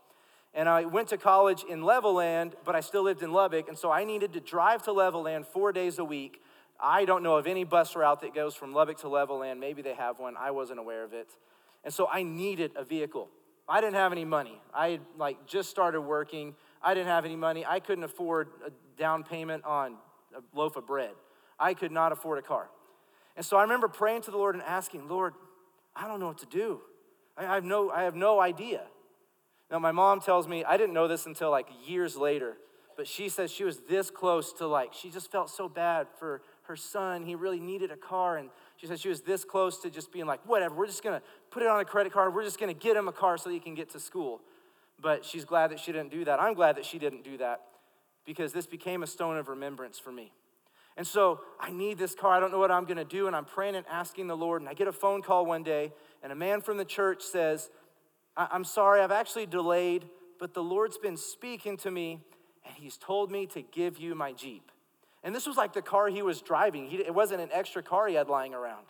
And 0.56 0.70
I 0.70 0.86
went 0.86 1.10
to 1.10 1.18
college 1.18 1.66
in 1.70 1.82
Levelland, 1.82 2.54
but 2.64 2.76
I 2.76 2.80
still 2.80 3.04
lived 3.04 3.22
in 3.22 3.34
Lubbock, 3.34 3.68
and 3.68 3.78
so 3.78 3.92
I 3.92 4.06
needed 4.06 4.32
to 4.34 4.40
drive 4.40 4.84
to 4.84 4.92
Levelland 4.92 5.46
four 5.46 5.74
days 5.74 6.00
a 6.00 6.06
week. 6.06 6.42
I 6.80 7.04
don't 7.04 7.24
know 7.24 7.36
of 7.36 7.46
any 7.46 7.66
bus 7.66 7.96
route 7.96 8.22
that 8.22 8.34
goes 8.34 8.56
from 8.56 8.74
Lubbock 8.74 8.98
to 9.00 9.08
Levelland. 9.08 9.60
Maybe 9.60 9.82
they 9.82 9.94
have 9.94 10.18
one. 10.18 10.36
I 10.38 10.52
wasn't 10.52 10.80
aware 10.80 11.04
of 11.04 11.14
it. 11.14 11.30
And 11.84 11.94
so 11.94 12.08
I 12.12 12.24
needed 12.24 12.72
a 12.78 12.86
vehicle. 12.86 13.30
I 13.68 13.82
didn't 13.82 13.96
have 13.96 14.14
any 14.14 14.26
money. 14.26 14.62
I 14.74 14.90
had 14.92 15.02
like 15.18 15.46
just 15.46 15.70
started 15.70 16.02
working. 16.02 16.56
I 16.82 16.94
didn't 16.94 17.08
have 17.08 17.26
any 17.26 17.36
money. 17.36 17.66
I 17.66 17.80
couldn't 17.80 18.04
afford 18.04 18.50
a 18.66 18.72
down 18.98 19.24
payment 19.24 19.66
on 19.66 19.96
a 20.36 20.58
loaf 20.58 20.78
of 20.78 20.88
bread. 20.88 21.14
I 21.60 21.74
could 21.74 21.92
not 21.92 22.12
afford 22.12 22.40
a 22.40 22.42
car. 22.42 22.70
And 23.36 23.46
so 23.46 23.58
I 23.58 23.64
remember 23.64 23.88
praying 23.88 24.22
to 24.24 24.32
the 24.32 24.38
Lord 24.38 24.56
and 24.56 24.64
asking, 24.64 25.08
Lord, 25.10 25.34
I 25.96 26.08
don't 26.08 26.20
know 26.20 26.28
what 26.28 26.38
to 26.40 26.46
do. 26.46 26.82
I 27.38 27.44
have 27.44 27.64
no, 27.64 27.90
I 27.90 28.04
have 28.04 28.16
no 28.16 28.40
idea. 28.40 28.84
Now, 29.72 29.80
my 29.80 29.92
mom 29.92 30.22
tells 30.22 30.48
me, 30.48 30.64
I 30.64 30.78
didn't 30.78 30.94
know 30.94 31.08
this 31.08 31.26
until 31.26 31.50
like 31.52 31.68
years 31.86 32.16
later, 32.16 32.58
but 32.96 33.08
she 33.08 33.30
says 33.30 33.52
she 33.52 33.64
was 33.64 33.80
this 33.90 34.10
close 34.10 34.54
to 34.54 34.68
like, 34.68 34.94
she 34.94 35.10
just 35.10 35.32
felt 35.32 35.50
so 35.50 35.68
bad 35.68 36.08
for 36.20 36.42
her 36.64 36.76
son. 36.76 37.24
He 37.24 37.36
really 37.36 37.60
needed 37.60 37.92
a 37.92 37.98
car. 37.98 38.38
And 38.38 38.50
she 38.78 38.88
said 38.88 39.00
she 39.00 39.10
was 39.10 39.22
this 39.22 39.44
close 39.44 39.80
to 39.80 39.90
just 39.90 40.12
being 40.12 40.26
like, 40.26 40.40
whatever, 40.46 40.76
we're 40.76 40.86
just 40.86 41.04
gonna 41.04 41.22
put 41.52 41.64
it 41.64 41.68
on 41.68 41.80
a 41.80 41.86
credit 41.86 42.14
card. 42.14 42.34
We're 42.34 42.44
just 42.44 42.60
gonna 42.60 42.74
get 42.74 42.96
him 42.96 43.08
a 43.08 43.12
car 43.12 43.38
so 43.38 43.50
he 43.50 43.60
can 43.60 43.76
get 43.76 43.90
to 43.92 44.00
school. 44.00 44.42
But 45.02 45.26
she's 45.26 45.46
glad 45.46 45.72
that 45.72 45.80
she 45.80 45.92
didn't 45.92 46.12
do 46.12 46.24
that. 46.26 46.40
I'm 46.40 46.54
glad 46.54 46.78
that 46.78 46.86
she 46.86 47.00
didn't 47.00 47.24
do 47.24 47.38
that 47.38 47.62
because 48.26 48.54
this 48.54 48.66
became 48.66 49.04
a 49.04 49.08
stone 49.08 49.38
of 49.38 49.50
remembrance 49.50 50.00
for 50.00 50.12
me. 50.12 50.32
And 50.98 51.06
so 51.06 51.42
I 51.60 51.72
need 51.72 51.98
this 51.98 52.16
car. 52.16 52.34
I 52.34 52.40
don't 52.40 52.52
know 52.52 52.60
what 52.60 52.72
I'm 52.72 52.86
going 52.86 52.98
to 52.98 53.04
do. 53.04 53.28
And 53.28 53.36
I'm 53.36 53.46
praying 53.46 53.76
and 53.76 53.86
asking 53.90 54.28
the 54.28 54.38
Lord. 54.38 54.62
And 54.62 54.70
I 54.70 54.74
get 54.74 54.88
a 54.88 54.94
phone 54.94 55.22
call 55.22 55.46
one 55.46 55.64
day, 55.64 55.92
and 56.24 56.32
a 56.32 56.36
man 56.36 56.62
from 56.62 56.78
the 56.78 56.86
church 56.86 57.22
says, 57.22 57.70
I'm 58.38 58.64
sorry, 58.64 59.02
I've 59.02 59.12
actually 59.12 59.46
delayed, 59.46 60.06
but 60.40 60.54
the 60.54 60.64
Lord's 60.64 60.98
been 60.98 61.18
speaking 61.18 61.78
to 61.78 61.92
me, 61.92 62.20
and 62.66 62.76
He's 62.76 62.98
told 62.98 63.32
me 63.32 63.46
to 63.48 63.62
give 63.62 63.98
you 63.98 64.16
my 64.16 64.34
Jeep. 64.34 64.72
And 65.24 65.34
this 65.34 65.48
was 65.48 65.58
like 65.58 65.74
the 65.74 65.82
car 65.82 66.08
he 66.08 66.22
was 66.22 66.42
driving, 66.42 66.88
he, 66.88 66.98
it 66.98 67.14
wasn't 67.14 67.42
an 67.42 67.50
extra 67.52 67.82
car 67.82 68.08
he 68.08 68.16
had 68.16 68.30
lying 68.30 68.54
around. 68.54 68.86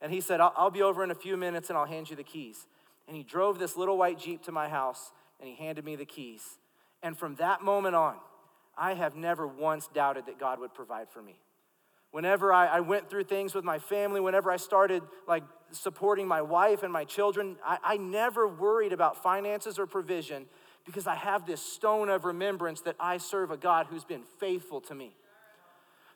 And 0.00 0.12
he 0.12 0.20
said, 0.20 0.40
I'll, 0.40 0.52
I'll 0.56 0.70
be 0.70 0.82
over 0.82 1.02
in 1.02 1.10
a 1.10 1.14
few 1.14 1.36
minutes 1.36 1.70
and 1.70 1.78
I'll 1.78 1.86
hand 1.86 2.10
you 2.10 2.16
the 2.16 2.22
keys. 2.22 2.66
And 3.08 3.16
he 3.16 3.22
drove 3.22 3.58
this 3.58 3.76
little 3.76 3.96
white 3.96 4.18
Jeep 4.18 4.42
to 4.44 4.52
my 4.52 4.68
house, 4.68 5.12
and 5.40 5.48
he 5.48 5.54
handed 5.56 5.84
me 5.84 5.96
the 5.96 6.04
keys. 6.04 6.58
And 7.02 7.16
from 7.16 7.34
that 7.36 7.62
moment 7.62 7.94
on, 7.94 8.16
I 8.76 8.94
have 8.94 9.14
never 9.14 9.46
once 9.46 9.88
doubted 9.88 10.26
that 10.26 10.38
God 10.38 10.58
would 10.60 10.74
provide 10.74 11.08
for 11.10 11.22
me. 11.22 11.38
Whenever 12.10 12.52
I, 12.52 12.66
I, 12.66 12.80
went 12.80 13.10
through 13.10 13.24
things 13.24 13.54
with 13.54 13.64
my 13.64 13.78
family, 13.78 14.20
whenever 14.20 14.50
I 14.50 14.56
started 14.56 15.02
like 15.26 15.42
supporting 15.74 16.26
my 16.26 16.42
wife 16.42 16.82
and 16.82 16.92
my 16.92 17.04
children, 17.04 17.56
I, 17.64 17.78
I 17.82 17.96
never 17.96 18.48
worried 18.48 18.92
about 18.92 19.22
finances 19.22 19.78
or 19.78 19.86
provision 19.86 20.46
because 20.84 21.06
I 21.06 21.14
have 21.14 21.46
this 21.46 21.60
stone 21.60 22.08
of 22.08 22.24
remembrance 22.24 22.80
that 22.82 22.96
I 23.00 23.18
serve 23.18 23.50
a 23.50 23.56
God 23.56 23.86
who's 23.88 24.04
been 24.04 24.22
faithful 24.38 24.80
to 24.82 24.94
me. 24.94 25.16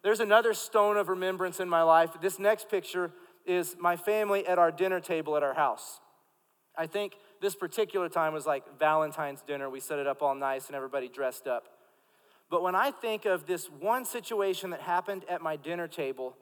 There's 0.03 0.21
another 0.21 0.55
stone 0.55 0.97
of 0.97 1.09
remembrance 1.09 1.61
in 1.61 1.69
my 1.69 1.83
life. 1.83 2.11
This 2.21 2.38
next 2.38 2.71
picture 2.71 3.11
is 3.47 3.77
my 3.79 3.97
family 3.97 4.47
at 4.47 4.59
our 4.59 4.71
dinner 4.71 5.00
table 5.00 5.37
at 5.37 5.43
our 5.43 5.55
house. 5.55 6.00
I 6.77 6.87
think 6.87 7.15
this 7.41 7.55
particular 7.55 8.09
time 8.09 8.33
was 8.33 8.47
like 8.47 8.79
Valentine's 8.79 9.43
dinner. 9.43 9.69
We 9.69 9.81
set 9.81 9.99
it 9.99 10.07
up 10.07 10.23
all 10.23 10.35
nice 10.35 10.69
and 10.69 10.77
everybody 10.77 11.09
dressed 11.09 11.47
up. 11.47 11.65
But 12.50 12.62
when 12.62 12.75
I 12.75 12.91
think 12.91 13.25
of 13.25 13.47
this 13.47 13.67
one 13.67 14.05
situation 14.05 14.71
that 14.71 14.81
happened 14.81 15.25
at 15.29 15.43
my 15.43 15.57
dinner 15.57 15.88
table, 15.88 16.37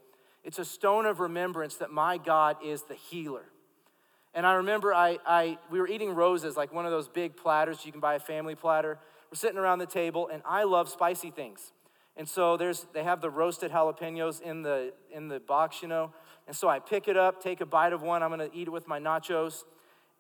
it's 0.46 0.60
a 0.60 0.64
stone 0.64 1.06
of 1.06 1.18
remembrance 1.18 1.74
that 1.78 1.90
my 1.90 2.18
God 2.18 2.56
is 2.64 2.82
the 2.82 2.94
healer. 2.94 3.46
And 4.32 4.46
I 4.46 4.54
remember 4.54 4.94
I, 4.94 5.18
I, 5.26 5.58
we 5.70 5.80
were 5.80 5.88
eating 5.88 6.14
Rosa's, 6.14 6.56
like 6.56 6.72
one 6.72 6.84
of 6.84 6.92
those 6.92 7.08
big 7.08 7.36
platters 7.36 7.84
you 7.84 7.90
can 7.90 8.00
buy 8.00 8.14
a 8.14 8.20
family 8.20 8.54
platter. 8.54 9.00
We're 9.28 9.36
sitting 9.36 9.58
around 9.58 9.80
the 9.80 9.86
table, 9.86 10.28
and 10.32 10.42
I 10.46 10.62
love 10.62 10.88
spicy 10.88 11.32
things. 11.32 11.72
And 12.16 12.28
so 12.28 12.56
there's, 12.56 12.86
they 12.94 13.02
have 13.02 13.20
the 13.20 13.28
roasted 13.28 13.72
jalapenos 13.72 14.40
in 14.40 14.62
the, 14.62 14.92
in 15.12 15.26
the 15.26 15.40
box, 15.40 15.82
you 15.82 15.88
know. 15.88 16.12
And 16.46 16.54
so 16.54 16.68
I 16.68 16.78
pick 16.78 17.08
it 17.08 17.16
up, 17.16 17.42
take 17.42 17.60
a 17.60 17.66
bite 17.66 17.92
of 17.92 18.02
one. 18.02 18.22
I'm 18.22 18.30
gonna 18.30 18.48
eat 18.54 18.68
it 18.68 18.70
with 18.70 18.86
my 18.86 19.00
nachos. 19.00 19.64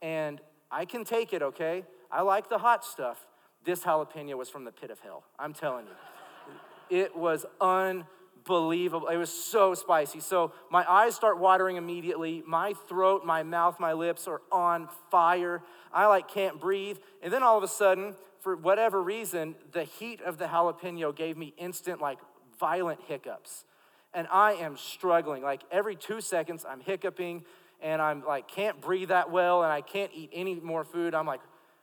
And 0.02 0.40
I 0.72 0.86
can 0.86 1.04
take 1.04 1.32
it, 1.34 1.40
okay? 1.40 1.84
I 2.10 2.22
like 2.22 2.48
the 2.48 2.58
hot 2.58 2.84
stuff. 2.84 3.28
This 3.64 3.84
jalapeno 3.84 4.36
was 4.36 4.48
from 4.50 4.64
the 4.64 4.72
pit 4.72 4.90
of 4.90 4.98
hell. 4.98 5.22
I'm 5.38 5.54
telling 5.54 5.86
you. 5.86 5.92
It 6.88 7.16
was 7.16 7.44
unbelievable. 7.60 8.15
It 8.46 9.16
was 9.16 9.30
so 9.30 9.74
spicy. 9.74 10.20
So 10.20 10.52
my 10.70 10.90
eyes 10.90 11.14
start 11.14 11.38
watering 11.38 11.76
immediately. 11.76 12.42
My 12.46 12.74
throat, 12.88 13.24
my 13.24 13.42
mouth, 13.42 13.78
my 13.80 13.92
lips 13.92 14.28
are 14.28 14.40
on 14.50 14.88
fire. 15.10 15.62
I 15.92 16.06
like 16.06 16.28
can't 16.28 16.60
breathe. 16.60 16.98
And 17.22 17.32
then 17.32 17.42
all 17.42 17.58
of 17.58 17.64
a 17.64 17.68
sudden, 17.68 18.14
for 18.40 18.56
whatever 18.56 19.02
reason, 19.02 19.56
the 19.72 19.84
heat 19.84 20.20
of 20.20 20.38
the 20.38 20.46
jalapeno 20.46 21.14
gave 21.14 21.36
me 21.36 21.52
instant, 21.58 22.00
like 22.00 22.18
violent 22.58 23.00
hiccups. 23.06 23.64
And 24.14 24.28
I 24.30 24.52
am 24.52 24.76
struggling. 24.76 25.42
Like 25.42 25.62
every 25.70 25.96
two 25.96 26.20
seconds, 26.20 26.64
I'm 26.68 26.80
hiccuping 26.80 27.44
and 27.82 28.00
I'm 28.00 28.24
like, 28.24 28.48
can't 28.48 28.80
breathe 28.80 29.08
that 29.08 29.30
well 29.30 29.62
and 29.62 29.72
I 29.72 29.80
can't 29.80 30.10
eat 30.14 30.30
any 30.32 30.54
more 30.54 30.84
food. 30.84 31.14
I'm 31.14 31.26
like, 31.26 31.40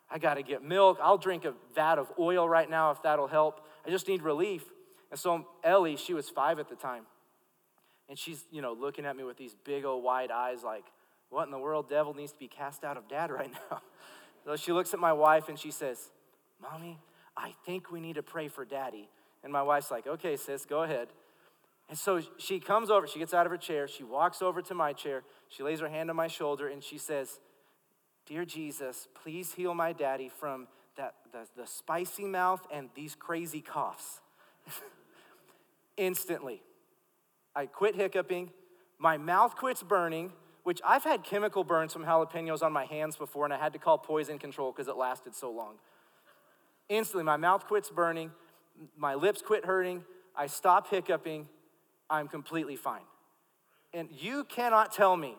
I 0.10 0.20
got 0.20 0.36
to 0.36 0.44
get 0.44 0.64
milk. 0.64 1.00
I'll 1.02 1.18
drink 1.18 1.46
a 1.46 1.54
vat 1.76 1.98
of 1.98 2.12
oil 2.20 2.48
right 2.48 2.70
now 2.70 2.92
if 2.92 3.02
that'll 3.04 3.28
help. 3.28 3.66
I 3.86 3.90
just 3.90 4.08
need 4.08 4.22
relief. 4.22 4.64
And 5.14 5.20
so 5.20 5.46
Ellie, 5.64 5.96
she 5.96 6.16
was 6.16 6.28
five 6.28 6.58
at 6.58 6.70
the 6.70 6.76
time. 6.76 7.04
And 8.10 8.18
she's, 8.18 8.46
you 8.52 8.64
know, 8.64 8.74
looking 8.74 9.06
at 9.06 9.16
me 9.16 9.24
with 9.24 9.38
these 9.38 9.56
big 9.64 9.86
old 9.86 10.04
wide 10.04 10.32
eyes 10.32 10.64
like, 10.64 10.86
what 11.30 11.44
in 11.44 11.52
the 11.52 11.60
world, 11.60 11.88
devil 11.88 12.16
needs 12.16 12.32
to 12.32 12.40
be 12.40 12.48
cast 12.48 12.84
out 12.84 12.98
of 12.98 13.08
dad 13.08 13.30
right 13.32 13.52
now? 13.70 13.80
so 14.44 14.56
she 14.56 14.72
looks 14.72 14.92
at 14.92 15.00
my 15.00 15.14
wife 15.14 15.50
and 15.50 15.60
she 15.60 15.70
says, 15.70 16.10
Mommy, 16.60 16.98
I 17.38 17.54
think 17.64 17.92
we 17.92 18.00
need 18.00 18.16
to 18.16 18.24
pray 18.24 18.48
for 18.48 18.66
daddy. 18.66 19.08
And 19.44 19.54
my 19.54 19.62
wife's 19.62 19.92
like, 19.92 20.08
okay, 20.08 20.36
sis, 20.36 20.66
go 20.66 20.82
ahead. 20.82 21.10
And 21.90 21.96
so 21.96 22.20
she 22.40 22.60
comes 22.60 22.90
over, 22.90 23.06
she 23.06 23.20
gets 23.20 23.36
out 23.36 23.46
of 23.46 23.52
her 23.52 23.58
chair, 23.60 23.88
she 23.88 24.04
walks 24.04 24.42
over 24.42 24.64
to 24.64 24.74
my 24.74 24.94
chair, 24.94 25.22
she 25.48 25.62
lays 25.62 25.80
her 25.80 25.90
hand 25.90 26.10
on 26.10 26.16
my 26.16 26.28
shoulder, 26.28 26.70
and 26.70 26.84
she 26.84 26.98
says, 26.98 27.40
Dear 28.26 28.46
Jesus, 28.46 29.08
please 29.22 29.54
heal 29.54 29.76
my 29.76 29.94
daddy 29.94 30.32
from 30.40 30.68
that, 30.98 31.14
the, 31.32 31.46
the 31.56 31.68
spicy 31.68 32.26
mouth 32.26 32.66
and 32.74 32.90
these 32.96 33.14
crazy 33.14 33.62
coughs. 33.62 34.22
Instantly, 35.98 36.62
I 37.56 37.66
quit 37.66 37.96
hiccuping, 37.96 38.52
my 38.98 39.18
mouth 39.18 39.56
quits 39.56 39.84
burning, 39.84 40.32
which 40.64 40.82
I've 40.86 41.04
had 41.04 41.24
chemical 41.24 41.64
burns 41.64 41.94
from 41.94 42.06
jalapenos 42.06 42.64
on 42.64 42.72
my 42.72 42.86
hands 42.86 43.16
before, 43.16 43.46
and 43.46 43.54
I 43.54 43.58
had 43.58 43.74
to 43.74 43.80
call 43.80 43.98
poison 43.98 44.40
control 44.40 44.72
because 44.72 44.88
it 44.88 44.96
lasted 44.96 45.36
so 45.36 45.52
long. 45.52 45.76
Instantly, 46.90 47.24
my 47.24 47.38
mouth 47.38 47.66
quits 47.66 47.90
burning, 47.90 48.32
my 48.98 49.14
lips 49.14 49.42
quit 49.42 49.66
hurting, 49.66 50.04
I 50.36 50.48
stop 50.48 50.90
hiccuping, 50.90 51.48
I'm 52.10 52.28
completely 52.28 52.76
fine. 52.76 53.04
And 53.94 54.10
you 54.12 54.44
cannot 54.46 54.92
tell 54.92 55.16
me 55.16 55.36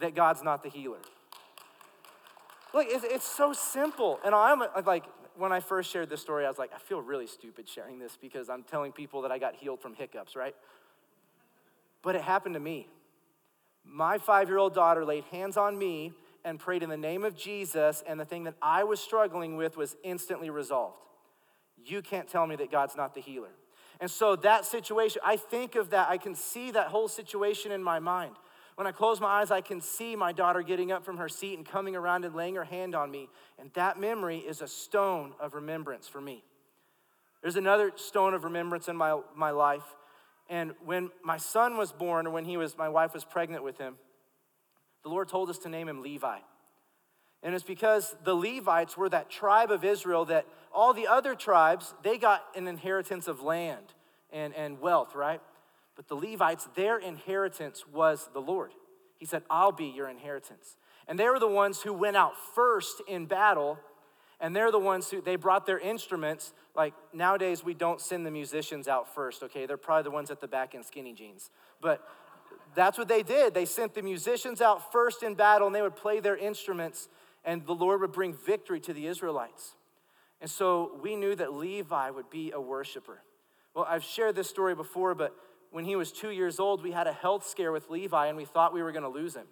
that 0.00 0.14
God's 0.14 0.42
not 0.42 0.62
the 0.62 0.70
healer. 0.70 0.98
Look, 2.72 2.86
it's, 2.88 3.04
it's 3.04 3.28
so 3.28 3.52
simple. 3.52 4.18
And 4.24 4.34
I'm 4.34 4.62
like, 4.86 5.04
when 5.36 5.52
I 5.52 5.60
first 5.60 5.90
shared 5.90 6.08
this 6.10 6.20
story, 6.20 6.44
I 6.44 6.48
was 6.48 6.58
like, 6.58 6.72
I 6.74 6.78
feel 6.78 7.00
really 7.00 7.26
stupid 7.26 7.68
sharing 7.68 7.98
this 7.98 8.16
because 8.20 8.48
I'm 8.48 8.62
telling 8.62 8.92
people 8.92 9.22
that 9.22 9.32
I 9.32 9.38
got 9.38 9.54
healed 9.54 9.80
from 9.80 9.94
hiccups, 9.94 10.36
right? 10.36 10.54
But 12.02 12.14
it 12.14 12.22
happened 12.22 12.54
to 12.54 12.60
me. 12.60 12.88
My 13.84 14.18
five 14.18 14.48
year 14.48 14.58
old 14.58 14.74
daughter 14.74 15.04
laid 15.04 15.24
hands 15.24 15.56
on 15.56 15.78
me, 15.78 16.12
and 16.44 16.58
prayed 16.58 16.82
in 16.82 16.88
the 16.88 16.96
name 16.96 17.24
of 17.24 17.36
Jesus, 17.36 18.02
and 18.06 18.18
the 18.18 18.24
thing 18.24 18.44
that 18.44 18.54
I 18.60 18.84
was 18.84 19.00
struggling 19.00 19.56
with 19.56 19.76
was 19.76 19.96
instantly 20.02 20.50
resolved. 20.50 20.96
You 21.84 22.02
can't 22.02 22.28
tell 22.28 22.46
me 22.46 22.56
that 22.56 22.70
God's 22.70 22.96
not 22.96 23.14
the 23.14 23.20
healer. 23.20 23.50
And 24.00 24.10
so 24.10 24.36
that 24.36 24.64
situation, 24.64 25.20
I 25.24 25.36
think 25.36 25.76
of 25.76 25.90
that, 25.90 26.08
I 26.08 26.18
can 26.18 26.34
see 26.34 26.72
that 26.72 26.88
whole 26.88 27.08
situation 27.08 27.70
in 27.70 27.82
my 27.82 27.98
mind. 27.98 28.34
When 28.82 28.88
I 28.88 28.90
close 28.90 29.20
my 29.20 29.28
eyes, 29.28 29.52
I 29.52 29.60
can 29.60 29.80
see 29.80 30.16
my 30.16 30.32
daughter 30.32 30.60
getting 30.60 30.90
up 30.90 31.04
from 31.04 31.18
her 31.18 31.28
seat 31.28 31.56
and 31.56 31.64
coming 31.64 31.94
around 31.94 32.24
and 32.24 32.34
laying 32.34 32.56
her 32.56 32.64
hand 32.64 32.96
on 32.96 33.12
me. 33.12 33.28
And 33.56 33.72
that 33.74 33.96
memory 33.96 34.38
is 34.38 34.60
a 34.60 34.66
stone 34.66 35.34
of 35.38 35.54
remembrance 35.54 36.08
for 36.08 36.20
me. 36.20 36.42
There's 37.42 37.54
another 37.54 37.92
stone 37.94 38.34
of 38.34 38.42
remembrance 38.42 38.88
in 38.88 38.96
my, 38.96 39.20
my 39.36 39.52
life. 39.52 39.84
And 40.50 40.72
when 40.84 41.12
my 41.22 41.36
son 41.36 41.76
was 41.76 41.92
born, 41.92 42.26
or 42.26 42.30
when 42.30 42.44
he 42.44 42.56
was, 42.56 42.76
my 42.76 42.88
wife 42.88 43.14
was 43.14 43.24
pregnant 43.24 43.62
with 43.62 43.78
him, 43.78 43.98
the 45.04 45.10
Lord 45.10 45.28
told 45.28 45.48
us 45.48 45.58
to 45.58 45.68
name 45.68 45.86
him 45.86 46.02
Levi. 46.02 46.38
And 47.44 47.54
it's 47.54 47.62
because 47.62 48.16
the 48.24 48.34
Levites 48.34 48.96
were 48.96 49.08
that 49.10 49.30
tribe 49.30 49.70
of 49.70 49.84
Israel 49.84 50.24
that 50.24 50.44
all 50.74 50.92
the 50.92 51.06
other 51.06 51.36
tribes, 51.36 51.94
they 52.02 52.18
got 52.18 52.42
an 52.56 52.66
inheritance 52.66 53.28
of 53.28 53.42
land 53.42 53.94
and, 54.32 54.52
and 54.56 54.80
wealth, 54.80 55.14
right? 55.14 55.40
But 56.02 56.20
the 56.20 56.30
Levites, 56.30 56.68
their 56.74 56.98
inheritance 56.98 57.84
was 57.86 58.28
the 58.32 58.40
Lord. 58.40 58.72
He 59.18 59.26
said, 59.26 59.42
I'll 59.48 59.72
be 59.72 59.86
your 59.86 60.08
inheritance. 60.08 60.76
And 61.06 61.18
they 61.18 61.28
were 61.28 61.38
the 61.38 61.48
ones 61.48 61.80
who 61.80 61.92
went 61.92 62.16
out 62.16 62.32
first 62.54 63.02
in 63.06 63.26
battle, 63.26 63.78
and 64.40 64.54
they're 64.54 64.72
the 64.72 64.78
ones 64.78 65.10
who 65.10 65.20
they 65.20 65.36
brought 65.36 65.64
their 65.64 65.78
instruments. 65.78 66.54
Like 66.74 66.94
nowadays, 67.12 67.62
we 67.62 67.74
don't 67.74 68.00
send 68.00 68.26
the 68.26 68.30
musicians 68.30 68.88
out 68.88 69.14
first, 69.14 69.42
okay? 69.44 69.66
They're 69.66 69.76
probably 69.76 70.04
the 70.04 70.10
ones 70.10 70.30
at 70.30 70.40
the 70.40 70.48
back 70.48 70.74
in 70.74 70.82
skinny 70.82 71.12
jeans. 71.12 71.50
But 71.80 72.04
that's 72.74 72.98
what 72.98 73.06
they 73.06 73.22
did. 73.22 73.54
They 73.54 73.64
sent 73.64 73.94
the 73.94 74.02
musicians 74.02 74.60
out 74.60 74.90
first 74.90 75.22
in 75.22 75.34
battle, 75.34 75.68
and 75.68 75.76
they 75.76 75.82
would 75.82 75.96
play 75.96 76.18
their 76.18 76.36
instruments, 76.36 77.08
and 77.44 77.64
the 77.64 77.74
Lord 77.74 78.00
would 78.00 78.12
bring 78.12 78.34
victory 78.34 78.80
to 78.80 78.92
the 78.92 79.06
Israelites. 79.06 79.74
And 80.40 80.50
so 80.50 80.98
we 81.00 81.14
knew 81.14 81.36
that 81.36 81.52
Levi 81.52 82.10
would 82.10 82.28
be 82.28 82.50
a 82.50 82.60
worshiper. 82.60 83.22
Well, 83.74 83.86
I've 83.88 84.04
shared 84.04 84.34
this 84.34 84.48
story 84.48 84.74
before, 84.74 85.14
but 85.14 85.34
when 85.72 85.84
he 85.84 85.96
was 85.96 86.12
two 86.12 86.30
years 86.30 86.60
old, 86.60 86.82
we 86.82 86.92
had 86.92 87.06
a 87.06 87.12
health 87.12 87.46
scare 87.46 87.72
with 87.72 87.90
Levi 87.90 88.26
and 88.26 88.36
we 88.36 88.44
thought 88.44 88.72
we 88.72 88.82
were 88.82 88.92
going 88.92 89.02
to 89.02 89.08
lose 89.08 89.34
him. 89.34 89.46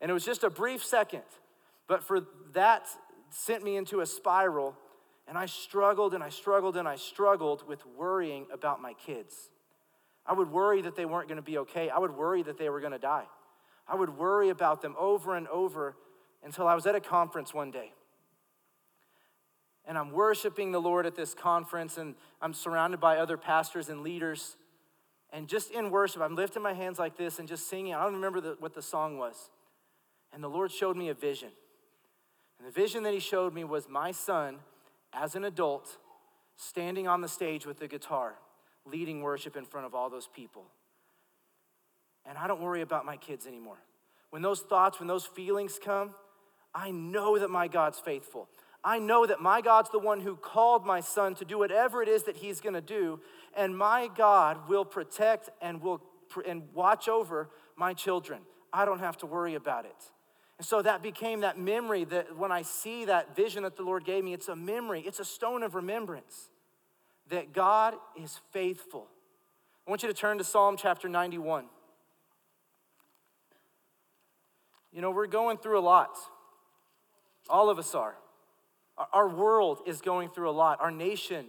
And 0.00 0.10
it 0.10 0.14
was 0.14 0.24
just 0.24 0.44
a 0.44 0.50
brief 0.50 0.84
second, 0.84 1.22
but 1.88 2.02
for 2.02 2.20
that 2.52 2.86
sent 3.30 3.64
me 3.64 3.76
into 3.76 4.00
a 4.00 4.06
spiral. 4.06 4.76
And 5.28 5.36
I 5.36 5.46
struggled 5.46 6.14
and 6.14 6.22
I 6.22 6.28
struggled 6.28 6.76
and 6.76 6.86
I 6.86 6.94
struggled 6.94 7.66
with 7.66 7.84
worrying 7.84 8.46
about 8.52 8.80
my 8.80 8.92
kids. 8.94 9.50
I 10.24 10.32
would 10.32 10.50
worry 10.50 10.82
that 10.82 10.94
they 10.94 11.04
weren't 11.04 11.28
going 11.28 11.36
to 11.36 11.42
be 11.42 11.58
okay. 11.58 11.90
I 11.90 11.98
would 11.98 12.16
worry 12.16 12.42
that 12.44 12.58
they 12.58 12.68
were 12.68 12.80
going 12.80 12.92
to 12.92 12.98
die. 12.98 13.26
I 13.88 13.96
would 13.96 14.16
worry 14.16 14.50
about 14.50 14.82
them 14.82 14.94
over 14.98 15.34
and 15.34 15.48
over 15.48 15.96
until 16.44 16.68
I 16.68 16.74
was 16.74 16.86
at 16.86 16.94
a 16.94 17.00
conference 17.00 17.52
one 17.52 17.70
day. 17.70 17.92
And 19.84 19.96
I'm 19.96 20.10
worshiping 20.10 20.72
the 20.72 20.80
Lord 20.80 21.06
at 21.06 21.14
this 21.14 21.32
conference, 21.32 21.96
and 21.96 22.16
I'm 22.42 22.52
surrounded 22.52 22.98
by 22.98 23.18
other 23.18 23.36
pastors 23.36 23.88
and 23.88 24.02
leaders. 24.02 24.56
And 25.32 25.48
just 25.48 25.70
in 25.70 25.90
worship, 25.90 26.22
I'm 26.22 26.36
lifting 26.36 26.62
my 26.62 26.72
hands 26.72 26.98
like 26.98 27.16
this 27.16 27.38
and 27.38 27.48
just 27.48 27.68
singing. 27.68 27.94
I 27.94 28.02
don't 28.02 28.14
remember 28.14 28.40
the, 28.40 28.56
what 28.58 28.74
the 28.74 28.82
song 28.82 29.18
was. 29.18 29.50
And 30.32 30.42
the 30.42 30.48
Lord 30.48 30.70
showed 30.70 30.96
me 30.96 31.08
a 31.08 31.14
vision. 31.14 31.50
And 32.58 32.66
the 32.66 32.72
vision 32.72 33.02
that 33.02 33.12
He 33.12 33.20
showed 33.20 33.52
me 33.54 33.64
was 33.64 33.88
my 33.88 34.12
son, 34.12 34.58
as 35.12 35.34
an 35.34 35.44
adult, 35.44 35.98
standing 36.56 37.06
on 37.06 37.20
the 37.20 37.28
stage 37.28 37.66
with 37.66 37.78
the 37.78 37.88
guitar, 37.88 38.34
leading 38.84 39.22
worship 39.22 39.56
in 39.56 39.64
front 39.64 39.86
of 39.86 39.94
all 39.94 40.08
those 40.08 40.28
people. 40.34 40.64
And 42.24 42.38
I 42.38 42.46
don't 42.46 42.60
worry 42.60 42.82
about 42.82 43.04
my 43.04 43.16
kids 43.16 43.46
anymore. 43.46 43.78
When 44.30 44.42
those 44.42 44.60
thoughts, 44.60 44.98
when 44.98 45.06
those 45.06 45.26
feelings 45.26 45.78
come, 45.82 46.10
I 46.74 46.90
know 46.90 47.38
that 47.38 47.48
my 47.48 47.68
God's 47.68 47.98
faithful. 47.98 48.48
I 48.86 49.00
know 49.00 49.26
that 49.26 49.40
my 49.40 49.62
God's 49.62 49.90
the 49.90 49.98
one 49.98 50.20
who 50.20 50.36
called 50.36 50.86
my 50.86 51.00
son 51.00 51.34
to 51.34 51.44
do 51.44 51.58
whatever 51.58 52.04
it 52.04 52.08
is 52.08 52.22
that 52.22 52.36
he's 52.36 52.60
going 52.60 52.74
to 52.74 52.80
do, 52.80 53.18
and 53.56 53.76
my 53.76 54.08
God 54.16 54.68
will 54.68 54.84
protect 54.84 55.50
and 55.60 55.82
will 55.82 56.00
and 56.46 56.62
watch 56.72 57.08
over 57.08 57.50
my 57.74 57.94
children. 57.94 58.42
I 58.72 58.84
don't 58.84 59.00
have 59.00 59.16
to 59.18 59.26
worry 59.26 59.56
about 59.56 59.86
it. 59.86 59.96
And 60.58 60.64
so 60.64 60.82
that 60.82 61.02
became 61.02 61.40
that 61.40 61.58
memory 61.58 62.04
that 62.04 62.36
when 62.36 62.52
I 62.52 62.62
see 62.62 63.06
that 63.06 63.34
vision 63.34 63.64
that 63.64 63.74
the 63.74 63.82
Lord 63.82 64.04
gave 64.04 64.22
me, 64.22 64.32
it's 64.32 64.46
a 64.46 64.54
memory, 64.54 65.02
it's 65.04 65.18
a 65.18 65.24
stone 65.24 65.64
of 65.64 65.74
remembrance 65.74 66.50
that 67.28 67.52
God 67.52 67.94
is 68.16 68.38
faithful. 68.52 69.08
I 69.84 69.90
want 69.90 70.04
you 70.04 70.08
to 70.08 70.14
turn 70.14 70.38
to 70.38 70.44
Psalm 70.44 70.76
chapter 70.76 71.08
91. 71.08 71.64
You 74.92 75.02
know, 75.02 75.10
we're 75.10 75.26
going 75.26 75.58
through 75.58 75.80
a 75.80 75.82
lot. 75.82 76.16
All 77.48 77.68
of 77.68 77.80
us 77.80 77.92
are. 77.92 78.14
Our 79.12 79.28
world 79.28 79.80
is 79.86 80.00
going 80.00 80.30
through 80.30 80.50
a 80.50 80.52
lot. 80.52 80.80
Our 80.80 80.90
nation 80.90 81.46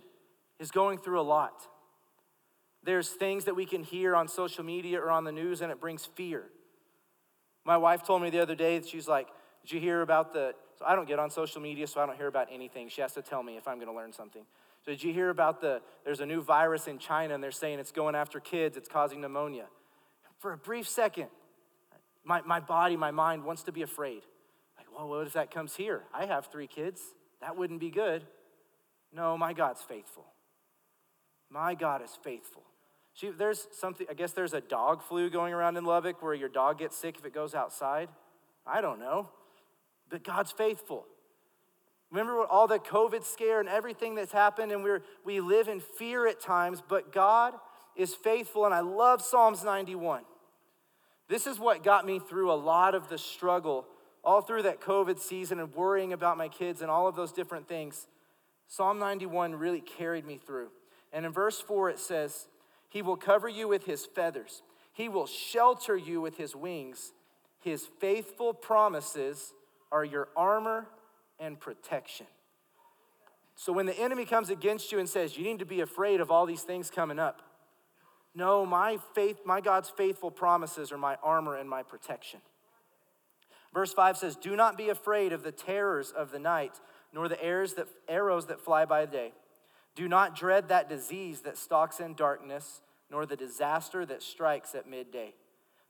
is 0.59 0.71
going 0.71 0.99
through 0.99 1.21
a 1.21 1.23
lot. 1.23 1.67
There's 2.83 3.09
things 3.09 3.45
that 3.45 3.55
we 3.55 3.65
can 3.65 3.83
hear 3.83 4.15
on 4.15 4.27
social 4.27 4.63
media 4.63 4.99
or 4.99 5.11
on 5.11 5.23
the 5.23 5.31
news, 5.31 5.61
and 5.61 5.71
it 5.71 5.79
brings 5.79 6.05
fear. 6.05 6.45
My 7.65 7.77
wife 7.77 8.03
told 8.03 8.21
me 8.21 8.29
the 8.29 8.39
other 8.39 8.55
day, 8.55 8.81
she's 8.81 9.07
like, 9.07 9.27
Did 9.63 9.73
you 9.73 9.79
hear 9.79 10.01
about 10.01 10.33
the. 10.33 10.53
So 10.79 10.85
I 10.85 10.95
don't 10.95 11.07
get 11.07 11.17
on 11.19 11.31
social 11.31 11.59
media, 11.59 11.87
so 11.87 11.99
I 11.99 12.05
don't 12.05 12.17
hear 12.17 12.27
about 12.27 12.47
anything. 12.51 12.87
She 12.87 13.01
has 13.01 13.13
to 13.13 13.21
tell 13.21 13.41
me 13.41 13.57
if 13.57 13.67
I'm 13.67 13.77
going 13.77 13.87
to 13.87 13.93
learn 13.93 14.13
something. 14.13 14.43
So 14.85 14.91
did 14.91 15.03
you 15.03 15.11
hear 15.11 15.29
about 15.29 15.59
the. 15.59 15.81
There's 16.05 16.19
a 16.19 16.25
new 16.25 16.41
virus 16.41 16.87
in 16.87 16.99
China, 16.99 17.33
and 17.33 17.43
they're 17.43 17.51
saying 17.51 17.79
it's 17.79 17.91
going 17.91 18.15
after 18.15 18.39
kids, 18.39 18.77
it's 18.77 18.87
causing 18.87 19.21
pneumonia. 19.21 19.65
For 20.39 20.53
a 20.53 20.57
brief 20.57 20.87
second, 20.87 21.27
my, 22.23 22.41
my 22.41 22.59
body, 22.59 22.95
my 22.95 23.11
mind 23.11 23.43
wants 23.43 23.63
to 23.63 23.71
be 23.71 23.81
afraid. 23.81 24.21
Like, 24.77 24.87
well, 24.95 25.09
what 25.09 25.25
if 25.25 25.33
that 25.33 25.49
comes 25.49 25.75
here? 25.75 26.03
I 26.13 26.25
have 26.25 26.47
three 26.51 26.67
kids. 26.67 27.01
That 27.41 27.57
wouldn't 27.57 27.79
be 27.79 27.89
good. 27.89 28.23
No, 29.13 29.37
my 29.37 29.53
God's 29.53 29.81
faithful. 29.81 30.25
My 31.49 31.75
God 31.75 32.01
is 32.03 32.17
faithful. 32.23 32.63
See, 33.13 33.31
there's 33.31 33.67
something, 33.71 34.05
I 34.09 34.13
guess 34.13 34.33
there's 34.33 34.53
a 34.53 34.61
dog 34.61 35.01
flu 35.01 35.29
going 35.29 35.53
around 35.53 35.77
in 35.77 35.85
Lubbock 35.85 36.21
where 36.21 36.33
your 36.33 36.49
dog 36.49 36.79
gets 36.79 36.95
sick 36.95 37.17
if 37.17 37.25
it 37.25 37.33
goes 37.33 37.55
outside. 37.55 38.09
I 38.65 38.81
don't 38.81 38.99
know. 38.99 39.29
But 40.09 40.23
God's 40.23 40.51
faithful. 40.51 41.05
Remember 42.11 42.37
what 42.37 42.49
all 42.49 42.67
the 42.67 42.79
COVID 42.79 43.23
scare 43.23 43.59
and 43.59 43.67
everything 43.67 44.15
that's 44.15 44.31
happened, 44.31 44.71
and 44.71 44.83
we're, 44.83 45.01
we 45.25 45.39
live 45.41 45.67
in 45.67 45.79
fear 45.79 46.27
at 46.27 46.39
times, 46.39 46.81
but 46.87 47.11
God 47.11 47.53
is 47.95 48.13
faithful, 48.13 48.65
and 48.65 48.73
I 48.73 48.79
love 48.79 49.21
Psalms 49.21 49.63
91. 49.63 50.23
This 51.27 51.47
is 51.47 51.59
what 51.59 51.83
got 51.83 52.05
me 52.05 52.19
through 52.19 52.51
a 52.51 52.55
lot 52.55 52.95
of 52.95 53.09
the 53.09 53.17
struggle 53.17 53.85
all 54.23 54.41
through 54.41 54.63
that 54.63 54.81
COVID 54.81 55.19
season 55.19 55.59
and 55.59 55.73
worrying 55.73 56.13
about 56.13 56.37
my 56.37 56.47
kids 56.47 56.81
and 56.81 56.91
all 56.91 57.07
of 57.07 57.15
those 57.15 57.31
different 57.31 57.67
things, 57.67 58.07
Psalm 58.67 58.99
91 58.99 59.55
really 59.55 59.81
carried 59.81 60.25
me 60.25 60.37
through. 60.37 60.69
And 61.13 61.25
in 61.25 61.31
verse 61.31 61.59
4, 61.59 61.89
it 61.89 61.99
says, 61.99 62.47
He 62.89 63.01
will 63.01 63.15
cover 63.15 63.47
you 63.47 63.67
with 63.67 63.85
His 63.85 64.05
feathers, 64.05 64.61
He 64.93 65.09
will 65.09 65.27
shelter 65.27 65.95
you 65.95 66.21
with 66.21 66.37
His 66.37 66.55
wings. 66.55 67.13
His 67.59 67.87
faithful 67.99 68.53
promises 68.53 69.51
are 69.91 70.05
your 70.05 70.29
armor 70.37 70.87
and 71.39 71.59
protection. 71.59 72.27
So 73.55 73.73
when 73.73 73.87
the 73.87 73.99
enemy 73.99 74.25
comes 74.25 74.51
against 74.51 74.91
you 74.91 74.99
and 74.99 75.09
says, 75.09 75.37
You 75.37 75.43
need 75.43 75.59
to 75.59 75.65
be 75.65 75.81
afraid 75.81 76.21
of 76.21 76.29
all 76.29 76.45
these 76.45 76.61
things 76.61 76.89
coming 76.89 77.19
up, 77.19 77.41
no, 78.35 78.67
my 78.67 78.99
faith, 79.15 79.39
my 79.45 79.61
God's 79.61 79.89
faithful 79.89 80.29
promises 80.29 80.91
are 80.91 80.97
my 80.97 81.17
armor 81.23 81.55
and 81.55 81.67
my 81.67 81.81
protection. 81.81 82.39
Verse 83.73 83.93
5 83.93 84.17
says, 84.17 84.35
Do 84.35 84.55
not 84.55 84.77
be 84.77 84.89
afraid 84.89 85.33
of 85.33 85.43
the 85.43 85.51
terrors 85.51 86.11
of 86.11 86.31
the 86.31 86.39
night, 86.39 86.79
nor 87.13 87.27
the 87.27 87.43
arrows 87.43 87.73
that, 87.75 87.87
arrows 88.07 88.47
that 88.47 88.61
fly 88.61 88.85
by 88.85 89.05
day. 89.05 89.33
Do 89.95 90.07
not 90.07 90.35
dread 90.35 90.69
that 90.69 90.89
disease 90.89 91.41
that 91.41 91.57
stalks 91.57 91.99
in 91.99 92.13
darkness, 92.13 92.81
nor 93.09 93.25
the 93.25 93.35
disaster 93.35 94.05
that 94.05 94.21
strikes 94.21 94.75
at 94.75 94.89
midday. 94.89 95.33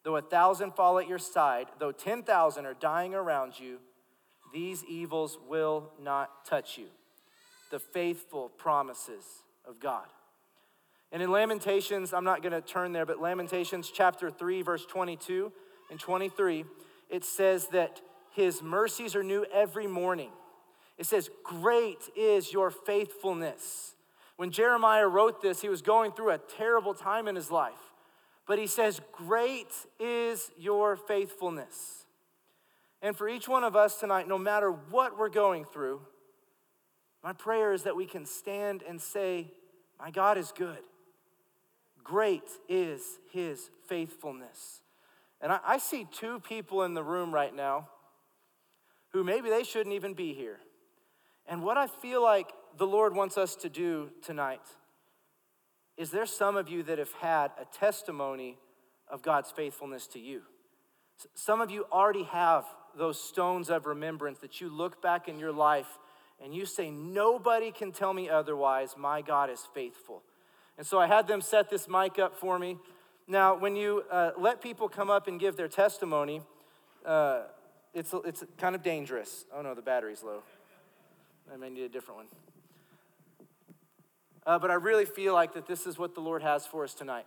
Though 0.03 0.15
a 0.15 0.21
thousand 0.21 0.75
fall 0.75 0.99
at 0.99 1.07
your 1.07 1.17
side, 1.17 1.67
though 1.79 1.91
10,000 1.91 2.65
are 2.65 2.73
dying 2.73 3.13
around 3.13 3.59
you, 3.59 3.79
these 4.53 4.83
evils 4.85 5.37
will 5.47 5.91
not 6.01 6.45
touch 6.45 6.77
you. 6.77 6.87
The 7.71 7.79
faithful 7.79 8.49
promises 8.49 9.25
of 9.67 9.79
God. 9.79 10.05
And 11.11 11.21
in 11.21 11.31
Lamentations, 11.31 12.13
I'm 12.13 12.23
not 12.23 12.41
going 12.41 12.53
to 12.53 12.61
turn 12.61 12.91
there, 12.91 13.05
but 13.05 13.21
Lamentations 13.21 13.91
chapter 13.93 14.29
3, 14.29 14.61
verse 14.61 14.85
22 14.85 15.51
and 15.89 15.99
23 15.99 16.65
it 17.09 17.23
says 17.23 17.67
that 17.67 18.01
his 18.31 18.61
mercies 18.61 19.15
are 19.15 19.23
new 19.23 19.45
every 19.51 19.87
morning. 19.87 20.29
It 20.97 21.05
says, 21.05 21.29
Great 21.43 22.09
is 22.15 22.51
your 22.51 22.69
faithfulness. 22.71 23.95
When 24.35 24.51
Jeremiah 24.51 25.07
wrote 25.07 25.41
this, 25.41 25.61
he 25.61 25.69
was 25.69 25.81
going 25.81 26.11
through 26.11 26.31
a 26.31 26.37
terrible 26.37 26.93
time 26.93 27.27
in 27.27 27.35
his 27.35 27.49
life. 27.49 27.73
But 28.45 28.59
he 28.59 28.67
says, 28.67 29.01
Great 29.11 29.73
is 29.99 30.51
your 30.57 30.95
faithfulness. 30.95 32.05
And 33.01 33.15
for 33.15 33.27
each 33.27 33.47
one 33.47 33.63
of 33.63 33.75
us 33.75 33.99
tonight, 33.99 34.27
no 34.27 34.37
matter 34.37 34.71
what 34.71 35.17
we're 35.17 35.29
going 35.29 35.65
through, 35.65 36.01
my 37.23 37.33
prayer 37.33 37.73
is 37.73 37.83
that 37.83 37.95
we 37.95 38.05
can 38.05 38.25
stand 38.25 38.83
and 38.87 39.01
say, 39.01 39.51
My 39.99 40.11
God 40.11 40.37
is 40.37 40.51
good. 40.51 40.79
Great 42.03 42.49
is 42.69 43.19
his 43.31 43.69
faithfulness. 43.87 44.81
And 45.41 45.51
I, 45.51 45.59
I 45.65 45.77
see 45.77 46.07
two 46.11 46.39
people 46.39 46.83
in 46.83 46.93
the 46.93 47.03
room 47.03 47.33
right 47.33 47.55
now 47.55 47.89
who 49.13 49.23
maybe 49.23 49.49
they 49.49 49.63
shouldn't 49.63 49.95
even 49.95 50.13
be 50.13 50.33
here. 50.33 50.59
And 51.47 51.63
what 51.63 51.77
I 51.77 51.87
feel 51.87 52.21
like 52.21 52.51
the 52.77 52.87
Lord 52.87 53.15
wants 53.15 53.37
us 53.37 53.55
to 53.57 53.69
do 53.69 54.11
tonight 54.21 54.61
is 55.97 56.11
there 56.11 56.25
some 56.25 56.55
of 56.55 56.69
you 56.69 56.83
that 56.83 56.99
have 56.99 57.13
had 57.13 57.51
a 57.59 57.65
testimony 57.65 58.57
of 59.09 59.21
God's 59.21 59.49
faithfulness 59.51 60.05
to 60.07 60.19
you. 60.19 60.41
Some 61.33 61.61
of 61.61 61.71
you 61.71 61.85
already 61.91 62.23
have 62.23 62.65
those 62.95 63.19
stones 63.19 63.69
of 63.69 63.85
remembrance 63.85 64.39
that 64.39 64.61
you 64.61 64.69
look 64.69 65.01
back 65.01 65.27
in 65.27 65.39
your 65.39 65.51
life 65.51 65.87
and 66.43 66.53
you 66.53 66.65
say, 66.65 66.91
Nobody 66.91 67.71
can 67.71 67.91
tell 67.91 68.13
me 68.13 68.29
otherwise. 68.29 68.95
My 68.95 69.21
God 69.21 69.49
is 69.49 69.67
faithful. 69.73 70.21
And 70.77 70.85
so 70.85 70.99
I 70.99 71.07
had 71.07 71.27
them 71.27 71.41
set 71.41 71.69
this 71.69 71.87
mic 71.87 72.19
up 72.19 72.35
for 72.35 72.59
me. 72.59 72.77
Now, 73.27 73.57
when 73.57 73.75
you 73.75 74.03
uh, 74.09 74.31
let 74.37 74.61
people 74.61 74.87
come 74.87 75.09
up 75.09 75.27
and 75.27 75.37
give 75.37 75.57
their 75.57 75.67
testimony, 75.67 76.41
uh, 77.05 77.41
it's, 77.93 78.13
it's 78.25 78.45
kind 78.57 78.73
of 78.73 78.83
dangerous. 78.83 79.43
Oh 79.53 79.61
no, 79.61 79.73
the 79.73 79.81
battery's 79.81 80.23
low. 80.23 80.43
I 81.53 81.57
may 81.57 81.69
need 81.69 81.83
a 81.83 81.89
different 81.89 82.17
one. 82.19 82.27
Uh, 84.45 84.57
but 84.59 84.71
I 84.71 84.75
really 84.75 85.03
feel 85.03 85.33
like 85.33 85.53
that 85.55 85.67
this 85.67 85.85
is 85.85 85.97
what 85.97 86.15
the 86.15 86.21
Lord 86.21 86.41
has 86.41 86.65
for 86.65 86.85
us 86.85 86.93
tonight. 86.93 87.25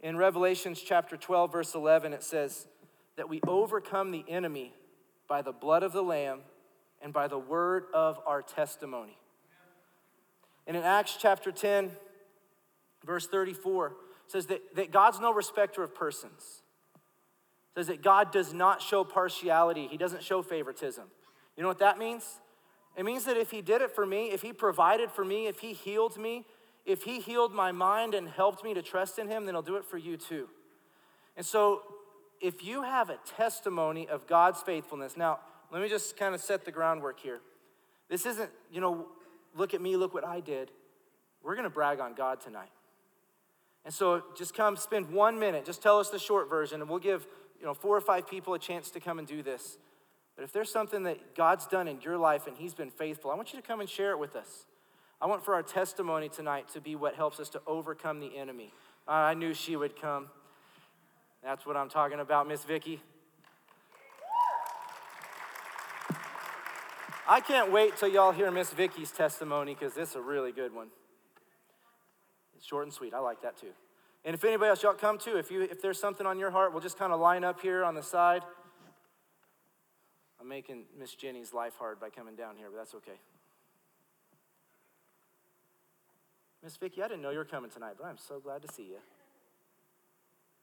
In 0.00 0.16
Revelations 0.16 0.82
chapter 0.82 1.16
12, 1.16 1.52
verse 1.52 1.74
11, 1.76 2.12
it 2.12 2.24
says 2.24 2.66
that 3.16 3.28
we 3.28 3.40
overcome 3.46 4.10
the 4.10 4.24
enemy 4.28 4.74
by 5.28 5.42
the 5.42 5.52
blood 5.52 5.84
of 5.84 5.92
the 5.92 6.02
Lamb 6.02 6.40
and 7.00 7.12
by 7.12 7.28
the 7.28 7.38
word 7.38 7.84
of 7.94 8.18
our 8.26 8.42
testimony. 8.42 9.16
And 10.66 10.76
in 10.76 10.82
Acts 10.82 11.16
chapter 11.20 11.52
10, 11.52 11.92
verse 13.04 13.28
34, 13.28 13.94
says 14.32 14.46
that, 14.46 14.74
that 14.76 14.90
God's 14.90 15.20
no 15.20 15.32
respecter 15.32 15.82
of 15.82 15.94
persons. 15.94 16.62
It 16.94 17.80
says 17.80 17.86
that 17.88 18.02
God 18.02 18.32
does 18.32 18.54
not 18.54 18.80
show 18.80 19.04
partiality, 19.04 19.86
He 19.88 19.98
doesn't 19.98 20.22
show 20.22 20.40
favoritism. 20.40 21.04
You 21.54 21.62
know 21.62 21.68
what 21.68 21.80
that 21.80 21.98
means? 21.98 22.40
It 22.96 23.04
means 23.04 23.26
that 23.26 23.36
if 23.36 23.50
He 23.50 23.60
did 23.60 23.82
it 23.82 23.94
for 23.94 24.06
me, 24.06 24.30
if 24.30 24.40
He 24.40 24.54
provided 24.54 25.10
for 25.10 25.22
me, 25.22 25.48
if 25.48 25.60
He 25.60 25.74
healed 25.74 26.16
me, 26.16 26.46
if 26.86 27.02
He 27.02 27.20
healed 27.20 27.52
my 27.52 27.72
mind 27.72 28.14
and 28.14 28.26
helped 28.26 28.64
me 28.64 28.72
to 28.72 28.80
trust 28.80 29.18
in 29.18 29.28
Him, 29.28 29.44
then 29.44 29.54
He'll 29.54 29.62
do 29.62 29.76
it 29.76 29.84
for 29.84 29.98
you 29.98 30.16
too. 30.16 30.48
And 31.36 31.44
so, 31.44 31.82
if 32.40 32.64
you 32.64 32.82
have 32.82 33.10
a 33.10 33.18
testimony 33.36 34.08
of 34.08 34.26
God's 34.26 34.62
faithfulness, 34.62 35.16
now, 35.16 35.40
let 35.70 35.82
me 35.82 35.88
just 35.88 36.16
kind 36.16 36.34
of 36.34 36.40
set 36.40 36.64
the 36.64 36.72
groundwork 36.72 37.20
here. 37.20 37.40
This 38.08 38.26
isn't, 38.26 38.50
you 38.70 38.80
know, 38.80 39.06
look 39.54 39.74
at 39.74 39.80
me, 39.80 39.96
look 39.96 40.12
what 40.12 40.26
I 40.26 40.40
did. 40.40 40.70
We're 41.42 41.54
going 41.54 41.64
to 41.64 41.70
brag 41.70 42.00
on 42.00 42.14
God 42.14 42.40
tonight. 42.40 42.70
And 43.84 43.92
so 43.92 44.22
just 44.36 44.54
come 44.54 44.76
spend 44.76 45.10
one 45.10 45.38
minute, 45.38 45.64
just 45.64 45.82
tell 45.82 45.98
us 45.98 46.10
the 46.10 46.18
short 46.18 46.48
version, 46.48 46.80
and 46.80 46.88
we'll 46.88 47.00
give 47.00 47.26
you 47.58 47.66
know 47.66 47.74
four 47.74 47.96
or 47.96 48.00
five 48.00 48.28
people 48.28 48.54
a 48.54 48.58
chance 48.58 48.90
to 48.90 49.00
come 49.00 49.18
and 49.18 49.26
do 49.26 49.42
this. 49.42 49.78
But 50.36 50.44
if 50.44 50.52
there's 50.52 50.70
something 50.70 51.02
that 51.02 51.34
God's 51.34 51.66
done 51.66 51.88
in 51.88 52.00
your 52.00 52.16
life 52.16 52.46
and 52.46 52.56
He's 52.56 52.74
been 52.74 52.90
faithful, 52.90 53.30
I 53.30 53.34
want 53.34 53.52
you 53.52 53.60
to 53.60 53.66
come 53.66 53.80
and 53.80 53.88
share 53.88 54.12
it 54.12 54.18
with 54.18 54.36
us. 54.36 54.66
I 55.20 55.26
want 55.26 55.44
for 55.44 55.54
our 55.54 55.62
testimony 55.62 56.28
tonight 56.28 56.68
to 56.70 56.80
be 56.80 56.96
what 56.96 57.14
helps 57.14 57.38
us 57.38 57.48
to 57.50 57.62
overcome 57.66 58.20
the 58.20 58.36
enemy. 58.36 58.72
I 59.06 59.34
knew 59.34 59.54
she 59.54 59.76
would 59.76 60.00
come. 60.00 60.28
That's 61.42 61.66
what 61.66 61.76
I'm 61.76 61.88
talking 61.88 62.20
about, 62.20 62.48
Miss 62.48 62.64
Vicky. 62.64 63.00
I 67.28 67.40
can't 67.40 67.70
wait 67.70 67.96
till 67.96 68.08
y'all 68.08 68.32
hear 68.32 68.50
Miss 68.50 68.70
Vicky's 68.70 69.10
testimony 69.10 69.74
because 69.74 69.96
is 69.96 70.16
a 70.16 70.20
really 70.20 70.52
good 70.52 70.74
one. 70.74 70.88
It's 72.62 72.68
short 72.68 72.84
and 72.84 72.94
sweet. 72.94 73.12
I 73.12 73.18
like 73.18 73.42
that 73.42 73.56
too. 73.56 73.74
And 74.24 74.36
if 74.36 74.44
anybody 74.44 74.68
else 74.68 74.84
y'all 74.84 74.94
come 74.94 75.18
too, 75.18 75.36
if 75.36 75.50
you 75.50 75.62
if 75.62 75.82
there's 75.82 75.98
something 75.98 76.28
on 76.28 76.38
your 76.38 76.52
heart, 76.52 76.70
we'll 76.70 76.80
just 76.80 76.96
kind 76.96 77.12
of 77.12 77.18
line 77.18 77.42
up 77.42 77.60
here 77.60 77.82
on 77.82 77.96
the 77.96 78.04
side. 78.04 78.42
I'm 80.40 80.46
making 80.48 80.84
Miss 80.96 81.12
Jenny's 81.16 81.52
life 81.52 81.72
hard 81.76 81.98
by 81.98 82.08
coming 82.08 82.36
down 82.36 82.54
here, 82.56 82.68
but 82.70 82.76
that's 82.76 82.94
okay. 82.94 83.18
Miss 86.62 86.76
Vicki, 86.76 87.02
I 87.02 87.08
didn't 87.08 87.22
know 87.22 87.30
you 87.30 87.38
were 87.38 87.44
coming 87.44 87.68
tonight, 87.68 87.94
but 87.98 88.06
I'm 88.06 88.16
so 88.16 88.38
glad 88.38 88.62
to 88.62 88.72
see 88.72 88.84
you. 88.84 89.02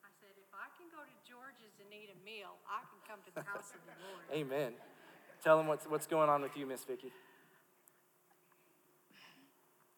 I 0.01 0.07
said, 0.21 0.31
if 0.39 0.55
I 0.55 0.71
can 0.79 0.87
go 0.95 1.03
to 1.03 1.29
George's 1.29 1.75
and 1.83 1.91
eat 1.91 2.07
a 2.15 2.19
meal, 2.23 2.55
I 2.63 2.79
can 2.87 2.99
come 3.05 3.19
to 3.27 3.35
the 3.35 3.43
house 3.43 3.73
of 3.75 3.81
the 3.83 3.91
Lord. 4.07 4.23
Amen. 4.33 4.71
Tell 5.43 5.57
them 5.57 5.67
what's, 5.67 5.83
what's 5.83 6.07
going 6.07 6.29
on 6.29 6.41
with 6.41 6.55
you, 6.55 6.65
Miss 6.65 6.85
Vicki. 6.85 7.11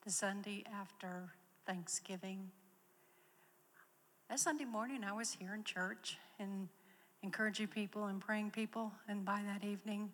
The 0.03 0.11
Sunday 0.11 0.63
after 0.73 1.29
Thanksgiving, 1.65 2.51
that 4.29 4.39
Sunday 4.39 4.65
morning, 4.65 5.03
I 5.03 5.11
was 5.11 5.33
here 5.33 5.53
in 5.53 5.63
church 5.63 6.17
and 6.39 6.69
encouraging 7.21 7.67
people 7.67 8.05
and 8.05 8.21
praying 8.21 8.51
people, 8.51 8.91
and 9.07 9.25
by 9.25 9.41
that 9.45 9.67
evening, 9.67 10.11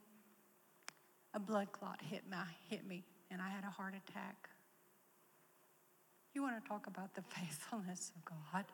a 1.33 1.39
blood 1.39 1.71
clot 1.71 2.01
hit, 2.01 2.23
my, 2.29 2.43
hit 2.69 2.85
me, 2.87 3.03
and 3.29 3.41
I 3.41 3.49
had 3.49 3.63
a 3.63 3.69
heart 3.69 3.93
attack. 3.93 4.49
You 6.33 6.41
want 6.41 6.61
to 6.61 6.67
talk 6.67 6.87
about 6.87 7.13
the 7.13 7.21
faithfulness 7.29 8.11
of 8.15 8.25
God? 8.25 8.65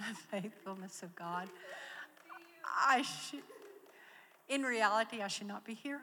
The 0.00 0.14
faithfulness 0.40 1.02
of 1.02 1.14
God. 1.14 1.48
I 2.64 3.02
should, 3.02 3.42
in 4.48 4.62
reality, 4.62 5.22
I 5.22 5.28
should 5.28 5.46
not 5.46 5.64
be 5.64 5.74
here, 5.74 6.00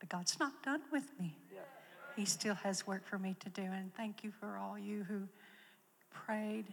but 0.00 0.08
God's 0.08 0.38
not 0.40 0.62
done 0.62 0.80
with 0.90 1.10
me. 1.20 1.36
He 2.16 2.24
still 2.24 2.54
has 2.56 2.86
work 2.86 3.06
for 3.06 3.18
me 3.18 3.36
to 3.40 3.48
do, 3.48 3.62
and 3.62 3.94
thank 3.94 4.22
you 4.22 4.32
for 4.38 4.56
all 4.56 4.78
you 4.78 5.04
who 5.04 5.28
prayed. 6.10 6.66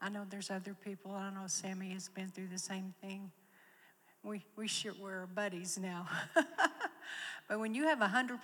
I 0.00 0.08
know 0.08 0.24
there's 0.28 0.50
other 0.50 0.74
people. 0.74 1.12
I 1.12 1.30
know 1.30 1.46
Sammy 1.46 1.90
has 1.90 2.08
been 2.08 2.28
through 2.28 2.48
the 2.48 2.58
same 2.58 2.94
thing. 3.02 3.30
We, 4.22 4.44
we 4.56 4.68
sure, 4.68 4.92
we're 5.00 5.26
buddies 5.26 5.78
now. 5.78 6.06
but 7.48 7.58
when 7.60 7.74
you 7.74 7.84
have 7.84 7.98
100% 7.98 8.38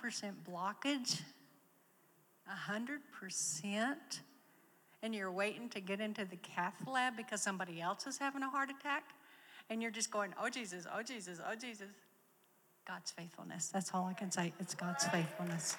blockage, 0.49 1.21
hundred 2.47 3.01
percent, 3.11 4.21
and 5.01 5.13
you're 5.13 5.31
waiting 5.31 5.69
to 5.69 5.79
get 5.79 5.99
into 5.99 6.25
the 6.25 6.35
cath 6.37 6.75
lab 6.87 7.17
because 7.17 7.41
somebody 7.41 7.81
else 7.81 8.05
is 8.07 8.17
having 8.17 8.43
a 8.43 8.49
heart 8.49 8.69
attack, 8.69 9.03
and 9.69 9.81
you're 9.81 9.91
just 9.91 10.11
going, 10.11 10.33
"Oh 10.41 10.49
Jesus, 10.49 10.85
oh 10.93 11.01
Jesus, 11.01 11.39
oh 11.47 11.55
Jesus." 11.55 11.89
God's 12.87 13.09
faithfulness. 13.09 13.69
That's 13.69 13.91
all 13.95 14.05
I 14.05 14.13
can 14.13 14.29
say. 14.29 14.53
It's 14.59 14.75
God's 14.75 15.05
faithfulness. 15.07 15.75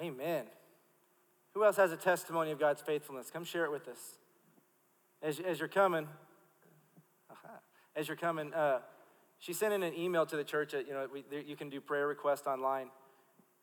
Amen. 0.00 0.44
Who 1.54 1.64
else 1.64 1.76
has 1.76 1.92
a 1.92 1.96
testimony 1.96 2.50
of 2.50 2.60
God's 2.60 2.82
faithfulness? 2.82 3.30
Come 3.30 3.44
share 3.44 3.64
it 3.64 3.72
with 3.72 3.88
us. 3.88 3.98
As, 5.22 5.40
as 5.40 5.58
you're 5.58 5.68
coming, 5.68 6.06
as 7.96 8.06
you're 8.06 8.16
coming, 8.16 8.54
uh, 8.54 8.78
she 9.38 9.52
sent 9.52 9.72
in 9.72 9.82
an 9.82 9.94
email 9.96 10.26
to 10.26 10.36
the 10.36 10.44
church 10.44 10.72
that, 10.72 10.86
you 10.86 10.92
know, 10.92 11.06
we, 11.12 11.24
you 11.46 11.56
can 11.56 11.68
do 11.68 11.80
prayer 11.80 12.06
requests 12.06 12.46
online. 12.46 12.90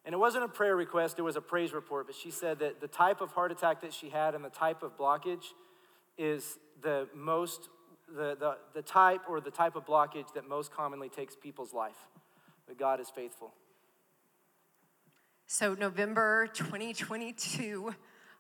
And 0.06 0.14
it 0.14 0.18
wasn't 0.18 0.44
a 0.44 0.48
prayer 0.48 0.76
request, 0.76 1.20
it 1.20 1.24
was 1.24 1.36
a 1.36 1.42
praise 1.42 1.74
report. 1.74 2.06
But 2.06 2.16
she 2.16 2.32
said 2.32 2.60
that 2.60 2.80
the 2.80 2.88
type 2.88 3.22
of 3.22 3.32
heart 3.32 3.52
attack 3.52 3.82
that 3.82 3.94
she 3.94 4.10
had 4.10 4.36
and 4.36 4.44
the 4.44 4.50
type 4.50 4.84
of 4.84 4.98
blockage 4.98 5.46
is 6.18 6.58
the 6.82 7.08
most, 7.14 7.70
the, 8.08 8.36
the, 8.40 8.58
the 8.74 8.82
type 8.82 9.22
or 9.28 9.42
the 9.42 9.52
type 9.52 9.76
of 9.76 9.86
blockage 9.86 10.34
that 10.36 10.48
most 10.48 10.72
commonly 10.72 11.10
takes 11.10 11.36
people's 11.36 11.74
life. 11.74 11.98
But 12.68 12.78
God 12.78 13.00
is 13.00 13.10
faithful. 13.10 13.54
So, 15.48 15.76
November 15.76 16.48
2022, 16.48 17.94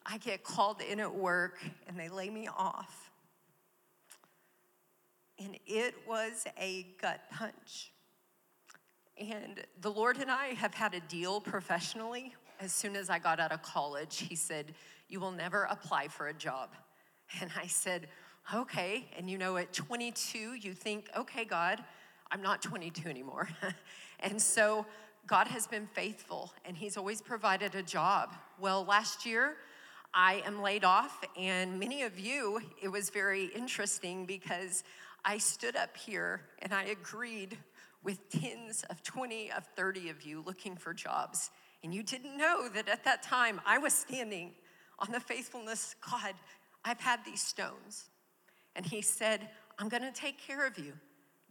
I 0.07 0.17
get 0.17 0.43
called 0.43 0.81
in 0.81 0.99
at 0.99 1.13
work 1.13 1.63
and 1.87 1.99
they 1.99 2.09
lay 2.09 2.31
me 2.31 2.47
off. 2.47 3.11
And 5.37 5.55
it 5.67 5.93
was 6.07 6.45
a 6.59 6.87
gut 6.99 7.21
punch. 7.31 7.91
And 9.19 9.63
the 9.81 9.91
Lord 9.91 10.17
and 10.17 10.31
I 10.31 10.55
have 10.55 10.73
had 10.73 10.95
a 10.95 10.99
deal 11.01 11.39
professionally. 11.39 12.33
As 12.59 12.73
soon 12.73 12.95
as 12.95 13.11
I 13.11 13.19
got 13.19 13.39
out 13.39 13.51
of 13.51 13.61
college, 13.61 14.25
He 14.27 14.35
said, 14.35 14.73
You 15.07 15.19
will 15.19 15.31
never 15.31 15.65
apply 15.65 16.07
for 16.07 16.29
a 16.29 16.33
job. 16.33 16.71
And 17.39 17.51
I 17.55 17.67
said, 17.67 18.07
Okay. 18.53 19.05
And 19.15 19.29
you 19.29 19.37
know, 19.37 19.57
at 19.57 19.71
22, 19.73 20.55
you 20.55 20.73
think, 20.73 21.11
Okay, 21.15 21.45
God, 21.45 21.83
I'm 22.31 22.41
not 22.41 22.63
22 22.63 23.07
anymore. 23.07 23.47
and 24.21 24.41
so 24.41 24.87
God 25.27 25.47
has 25.47 25.65
been 25.65 25.87
faithful 25.87 26.53
and 26.65 26.77
He's 26.77 26.97
always 26.97 27.21
provided 27.21 27.75
a 27.75 27.81
job. 27.81 28.33
Well, 28.59 28.85
last 28.85 29.25
year, 29.25 29.55
I 30.13 30.43
am 30.45 30.61
laid 30.61 30.85
off, 30.85 31.19
and 31.37 31.77
many 31.77 32.03
of 32.03 32.17
you, 32.17 32.61
it 32.81 32.87
was 32.87 33.09
very 33.09 33.47
interesting 33.47 34.25
because 34.25 34.85
I 35.25 35.39
stood 35.39 35.75
up 35.75 35.97
here 35.97 36.41
and 36.59 36.73
I 36.73 36.83
agreed 36.85 37.57
with 38.01 38.29
tens 38.29 38.85
of 38.89 39.03
20 39.03 39.51
of 39.51 39.65
30 39.75 40.09
of 40.09 40.21
you 40.21 40.41
looking 40.45 40.77
for 40.77 40.93
jobs. 40.93 41.49
And 41.83 41.93
you 41.93 42.01
didn't 42.01 42.37
know 42.37 42.69
that 42.69 42.87
at 42.87 43.03
that 43.03 43.23
time 43.23 43.59
I 43.65 43.77
was 43.77 43.93
standing 43.93 44.53
on 44.99 45.11
the 45.11 45.19
faithfulness 45.19 45.95
God, 46.09 46.35
I've 46.85 47.01
had 47.01 47.25
these 47.25 47.41
stones. 47.41 48.09
And 48.75 48.85
He 48.85 49.01
said, 49.01 49.49
I'm 49.79 49.89
gonna 49.89 50.11
take 50.13 50.39
care 50.39 50.65
of 50.65 50.77
you. 50.77 50.93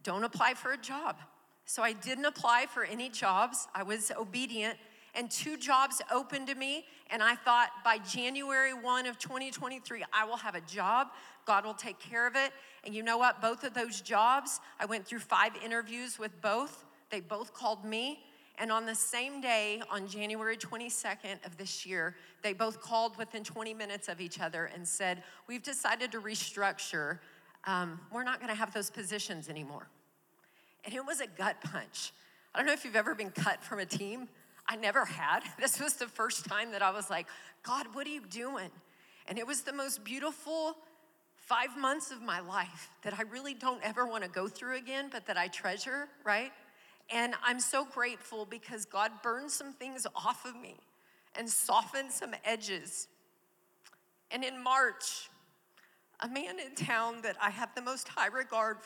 Don't 0.01 0.23
apply 0.23 0.53
for 0.53 0.71
a 0.71 0.77
job. 0.77 1.17
So 1.65 1.83
I 1.83 1.93
didn't 1.93 2.25
apply 2.25 2.67
for 2.71 2.83
any 2.83 3.09
jobs. 3.09 3.67
I 3.73 3.83
was 3.83 4.11
obedient 4.17 4.77
and 5.15 5.31
two 5.31 5.57
jobs 5.57 6.01
opened 6.13 6.47
to 6.47 6.55
me. 6.55 6.85
And 7.09 7.23
I 7.23 7.35
thought 7.35 7.69
by 7.83 7.97
January 7.99 8.73
1 8.73 9.05
of 9.05 9.17
2023, 9.17 10.03
I 10.13 10.25
will 10.25 10.37
have 10.37 10.55
a 10.55 10.61
job. 10.61 11.07
God 11.45 11.65
will 11.65 11.73
take 11.73 11.99
care 11.99 12.27
of 12.27 12.35
it. 12.35 12.51
And 12.83 12.93
you 12.93 13.03
know 13.03 13.17
what? 13.17 13.41
Both 13.41 13.63
of 13.63 13.73
those 13.73 14.01
jobs, 14.01 14.59
I 14.79 14.85
went 14.85 15.05
through 15.05 15.19
five 15.19 15.53
interviews 15.63 16.19
with 16.19 16.39
both. 16.41 16.85
They 17.09 17.21
both 17.21 17.53
called 17.53 17.85
me. 17.85 18.19
And 18.57 18.71
on 18.71 18.85
the 18.85 18.95
same 18.95 19.41
day, 19.41 19.81
on 19.91 20.07
January 20.07 20.57
22nd 20.57 21.45
of 21.45 21.57
this 21.57 21.85
year, 21.85 22.15
they 22.41 22.53
both 22.53 22.81
called 22.81 23.17
within 23.17 23.43
20 23.43 23.73
minutes 23.73 24.07
of 24.07 24.21
each 24.21 24.39
other 24.39 24.71
and 24.73 24.87
said, 24.87 25.23
We've 25.47 25.63
decided 25.63 26.11
to 26.13 26.21
restructure. 26.21 27.19
Um, 27.65 27.99
we're 28.13 28.23
not 28.23 28.39
going 28.39 28.49
to 28.49 28.55
have 28.55 28.73
those 28.73 28.89
positions 28.89 29.49
anymore. 29.49 29.89
And 30.85 30.93
it 30.93 31.05
was 31.05 31.19
a 31.19 31.27
gut 31.27 31.57
punch. 31.61 32.13
I 32.53 32.59
don't 32.59 32.67
know 32.67 32.73
if 32.73 32.85
you've 32.85 32.95
ever 32.95 33.15
been 33.15 33.31
cut 33.31 33.63
from 33.63 33.79
a 33.79 33.85
team. 33.85 34.29
I 34.67 34.75
never 34.75 35.05
had. 35.05 35.41
This 35.59 35.79
was 35.79 35.95
the 35.95 36.07
first 36.07 36.45
time 36.45 36.71
that 36.71 36.81
I 36.81 36.91
was 36.91 37.09
like, 37.09 37.27
God, 37.63 37.87
what 37.93 38.07
are 38.07 38.11
you 38.11 38.21
doing? 38.21 38.69
And 39.27 39.37
it 39.37 39.47
was 39.47 39.61
the 39.61 39.73
most 39.73 40.03
beautiful 40.03 40.77
five 41.35 41.77
months 41.77 42.11
of 42.11 42.21
my 42.21 42.39
life 42.39 42.89
that 43.03 43.13
I 43.17 43.23
really 43.23 43.53
don't 43.53 43.83
ever 43.83 44.05
want 44.05 44.23
to 44.23 44.29
go 44.29 44.47
through 44.47 44.77
again, 44.77 45.09
but 45.11 45.25
that 45.27 45.37
I 45.37 45.47
treasure, 45.47 46.07
right? 46.23 46.51
And 47.11 47.35
I'm 47.43 47.59
so 47.59 47.85
grateful 47.85 48.45
because 48.45 48.85
God 48.85 49.11
burned 49.21 49.51
some 49.51 49.73
things 49.73 50.07
off 50.15 50.45
of 50.45 50.59
me 50.59 50.75
and 51.37 51.47
softened 51.47 52.11
some 52.11 52.33
edges. 52.43 53.07
And 54.31 54.43
in 54.43 54.61
March, 54.63 55.29
a 56.21 56.27
man 56.27 56.59
in 56.59 56.73
town 56.75 57.21
that 57.21 57.35
I 57.41 57.49
have 57.51 57.75
the 57.75 57.81
most 57.81 58.07
high 58.07 58.27
regard, 58.27 58.77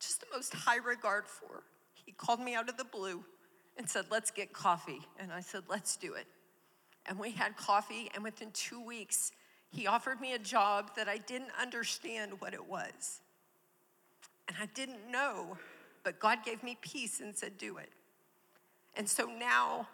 just 0.00 0.20
the 0.20 0.26
most 0.32 0.52
high 0.54 0.78
regard 0.78 1.26
for, 1.26 1.62
he 1.94 2.12
called 2.12 2.40
me 2.40 2.54
out 2.54 2.68
of 2.68 2.76
the 2.76 2.84
blue 2.84 3.24
and 3.76 3.88
said, 3.88 4.06
Let's 4.10 4.30
get 4.30 4.52
coffee. 4.52 5.00
And 5.18 5.32
I 5.32 5.40
said, 5.40 5.62
Let's 5.68 5.96
do 5.96 6.14
it. 6.14 6.26
And 7.06 7.18
we 7.18 7.30
had 7.30 7.56
coffee, 7.56 8.10
and 8.14 8.22
within 8.24 8.50
two 8.52 8.84
weeks, 8.84 9.32
he 9.70 9.86
offered 9.86 10.20
me 10.20 10.34
a 10.34 10.38
job 10.38 10.90
that 10.96 11.08
I 11.08 11.18
didn't 11.18 11.50
understand 11.60 12.32
what 12.40 12.54
it 12.54 12.66
was. 12.66 13.20
And 14.48 14.56
I 14.60 14.66
didn't 14.74 15.10
know 15.10 15.56
but 16.02 16.18
God 16.18 16.38
gave 16.44 16.62
me 16.62 16.76
peace 16.80 17.20
and 17.20 17.36
said, 17.36 17.58
Do 17.58 17.78
it. 17.78 17.90
And 18.96 19.08
so 19.08 19.26
now 19.26 19.88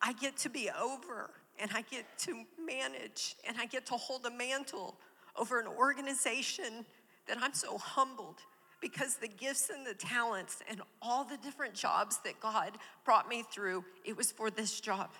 I 0.00 0.12
get 0.14 0.36
to 0.38 0.48
be 0.48 0.70
over 0.70 1.30
and 1.60 1.70
I 1.74 1.82
get 1.82 2.04
to 2.18 2.44
manage 2.64 3.36
and 3.46 3.56
I 3.58 3.66
get 3.66 3.86
to 3.86 3.94
hold 3.94 4.26
a 4.26 4.30
mantle 4.30 4.96
over 5.36 5.60
an 5.60 5.66
organization 5.66 6.84
that 7.26 7.36
I'm 7.40 7.52
so 7.52 7.78
humbled 7.78 8.40
because 8.80 9.16
the 9.16 9.28
gifts 9.28 9.70
and 9.70 9.86
the 9.86 9.94
talents 9.94 10.62
and 10.68 10.80
all 11.02 11.24
the 11.24 11.36
different 11.38 11.74
jobs 11.74 12.18
that 12.24 12.40
God 12.40 12.72
brought 13.04 13.28
me 13.28 13.44
through, 13.50 13.84
it 14.04 14.16
was 14.16 14.30
for 14.30 14.50
this 14.50 14.80
job 14.80 15.10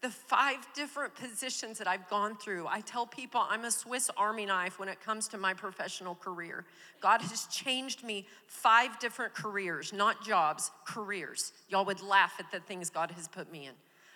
the 0.00 0.08
five 0.08 0.58
different 0.74 1.14
positions 1.14 1.78
that 1.78 1.88
I've 1.88 2.08
gone 2.08 2.36
through. 2.36 2.66
I 2.68 2.80
tell 2.82 3.04
people 3.04 3.44
I'm 3.48 3.64
a 3.64 3.70
Swiss 3.70 4.10
Army 4.16 4.46
knife 4.46 4.78
when 4.78 4.88
it 4.88 5.00
comes 5.00 5.26
to 5.28 5.38
my 5.38 5.54
professional 5.54 6.14
career. 6.14 6.64
God 7.00 7.20
has 7.22 7.46
changed 7.46 8.04
me 8.04 8.26
five 8.46 8.98
different 9.00 9.34
careers, 9.34 9.92
not 9.92 10.24
jobs, 10.24 10.70
careers. 10.86 11.52
Y'all 11.68 11.84
would 11.84 12.00
laugh 12.00 12.34
at 12.38 12.50
the 12.52 12.60
things 12.60 12.90
God 12.90 13.10
has 13.12 13.26
put 13.26 13.50
me 13.50 13.66
in. 13.66 13.72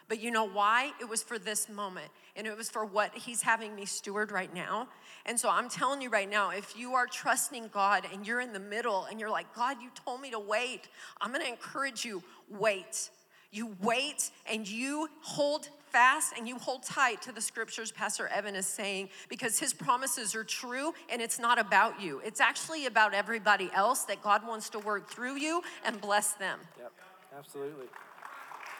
But 0.08 0.20
you 0.20 0.30
know 0.30 0.48
why? 0.48 0.92
It 1.00 1.08
was 1.08 1.22
for 1.22 1.38
this 1.38 1.68
moment, 1.68 2.08
and 2.36 2.46
it 2.46 2.56
was 2.56 2.68
for 2.70 2.84
what 2.84 3.14
He's 3.14 3.42
having 3.42 3.74
me 3.74 3.84
steward 3.84 4.30
right 4.30 4.52
now. 4.54 4.88
And 5.24 5.38
so 5.38 5.48
I'm 5.48 5.68
telling 5.68 6.02
you 6.02 6.10
right 6.10 6.28
now 6.28 6.50
if 6.50 6.76
you 6.76 6.94
are 6.94 7.06
trusting 7.06 7.68
God 7.72 8.06
and 8.12 8.26
you're 8.26 8.40
in 8.40 8.52
the 8.52 8.60
middle 8.60 9.04
and 9.04 9.20
you're 9.20 9.30
like, 9.30 9.54
God, 9.54 9.76
you 9.80 9.88
told 10.04 10.20
me 10.20 10.30
to 10.30 10.38
wait, 10.40 10.88
I'm 11.20 11.30
gonna 11.30 11.44
encourage 11.44 12.04
you, 12.04 12.22
wait 12.50 13.10
you 13.52 13.76
wait 13.82 14.30
and 14.50 14.68
you 14.68 15.08
hold 15.20 15.68
fast 15.90 16.32
and 16.38 16.48
you 16.48 16.56
hold 16.58 16.82
tight 16.82 17.20
to 17.20 17.32
the 17.32 17.40
scriptures 17.40 17.92
Pastor 17.92 18.26
Evan 18.28 18.56
is 18.56 18.66
saying 18.66 19.10
because 19.28 19.58
his 19.58 19.74
promises 19.74 20.34
are 20.34 20.42
true 20.42 20.94
and 21.10 21.20
it's 21.20 21.38
not 21.38 21.58
about 21.58 22.00
you. 22.00 22.20
It's 22.24 22.40
actually 22.40 22.86
about 22.86 23.12
everybody 23.12 23.70
else 23.74 24.04
that 24.04 24.22
God 24.22 24.46
wants 24.48 24.70
to 24.70 24.78
work 24.78 25.10
through 25.10 25.36
you 25.36 25.62
and 25.84 26.00
bless 26.00 26.32
them. 26.32 26.58
Yep, 26.78 26.92
absolutely. 27.38 27.86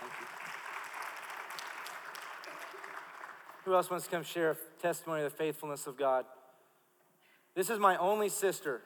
Thank 0.00 0.12
you. 0.20 0.41
Who 3.64 3.74
else 3.74 3.90
wants 3.90 4.06
to 4.06 4.10
come 4.10 4.24
share 4.24 4.50
a 4.50 4.56
testimony 4.80 5.22
of 5.22 5.30
the 5.30 5.36
faithfulness 5.36 5.86
of 5.86 5.96
God? 5.96 6.24
This 7.54 7.70
is 7.70 7.78
my 7.78 7.96
only 7.96 8.28
sister. 8.28 8.80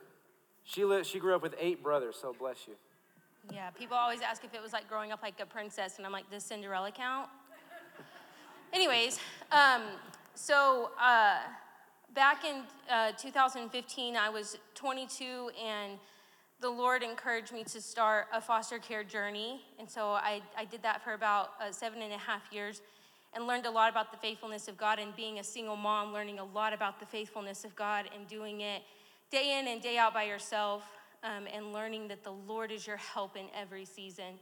She, 0.65 0.85
lived, 0.85 1.07
she 1.07 1.19
grew 1.19 1.35
up 1.35 1.43
with 1.43 1.55
eight 1.59 1.83
brothers, 1.83 2.17
so 2.21 2.35
bless 2.39 2.67
you. 2.67 2.75
Yeah, 3.53 3.71
people 3.71 3.97
always 3.97 4.21
ask 4.21 4.45
if 4.45 4.53
it 4.53 4.61
was 4.61 4.73
like 4.73 4.89
growing 4.89 5.13
up 5.13 5.23
like 5.23 5.41
a 5.41 5.47
princess, 5.47 5.97
and 5.97 6.05
I'm 6.05 6.13
like, 6.13 6.29
does 6.31 6.45
Cinderella 6.45 6.91
count? 6.91 7.29
Anyways, 8.73 9.21
um, 9.53 9.83
so 10.35 10.91
uh, 11.01 11.39
back 12.15 12.45
in 12.45 12.63
uh, 12.91 13.13
2015, 13.13 14.17
I 14.17 14.29
was 14.29 14.59
22, 14.75 15.51
and 15.65 15.93
the 16.61 16.69
Lord 16.69 17.03
encouraged 17.03 17.53
me 17.53 17.63
to 17.65 17.81
start 17.81 18.27
a 18.33 18.41
foster 18.41 18.79
care 18.79 19.05
journey. 19.05 19.61
And 19.79 19.89
so 19.89 20.09
I, 20.09 20.43
I 20.59 20.65
did 20.65 20.83
that 20.83 21.03
for 21.05 21.13
about 21.13 21.51
uh, 21.61 21.71
seven 21.71 22.03
and 22.03 22.13
a 22.13 22.19
half 22.19 22.43
years 22.51 22.83
and 23.37 23.47
learned 23.47 23.67
a 23.67 23.71
lot 23.71 23.91
about 23.91 24.11
the 24.11 24.17
faithfulness 24.17 24.67
of 24.67 24.77
God. 24.79 24.99
And 24.99 25.15
being 25.15 25.39
a 25.39 25.45
single 25.45 25.77
mom, 25.77 26.13
learning 26.13 26.39
a 26.39 26.45
lot 26.45 26.73
about 26.73 26.99
the 26.99 27.07
faithfulness 27.07 27.65
of 27.65 27.77
God 27.77 28.07
and 28.17 28.27
doing 28.27 28.63
it 28.63 28.83
day 29.31 29.59
in 29.61 29.69
and 29.69 29.81
day 29.83 29.99
out 29.99 30.15
by 30.15 30.25
yourself 30.25 30.83
um, 31.23 31.47
and 31.53 31.73
learning 31.73 32.09
that 32.09 32.25
the 32.25 32.33
Lord 32.33 32.73
is 32.73 32.87
your 32.87 32.97
help 32.97 33.37
in 33.37 33.45
every 33.55 33.85
season. 33.85 34.39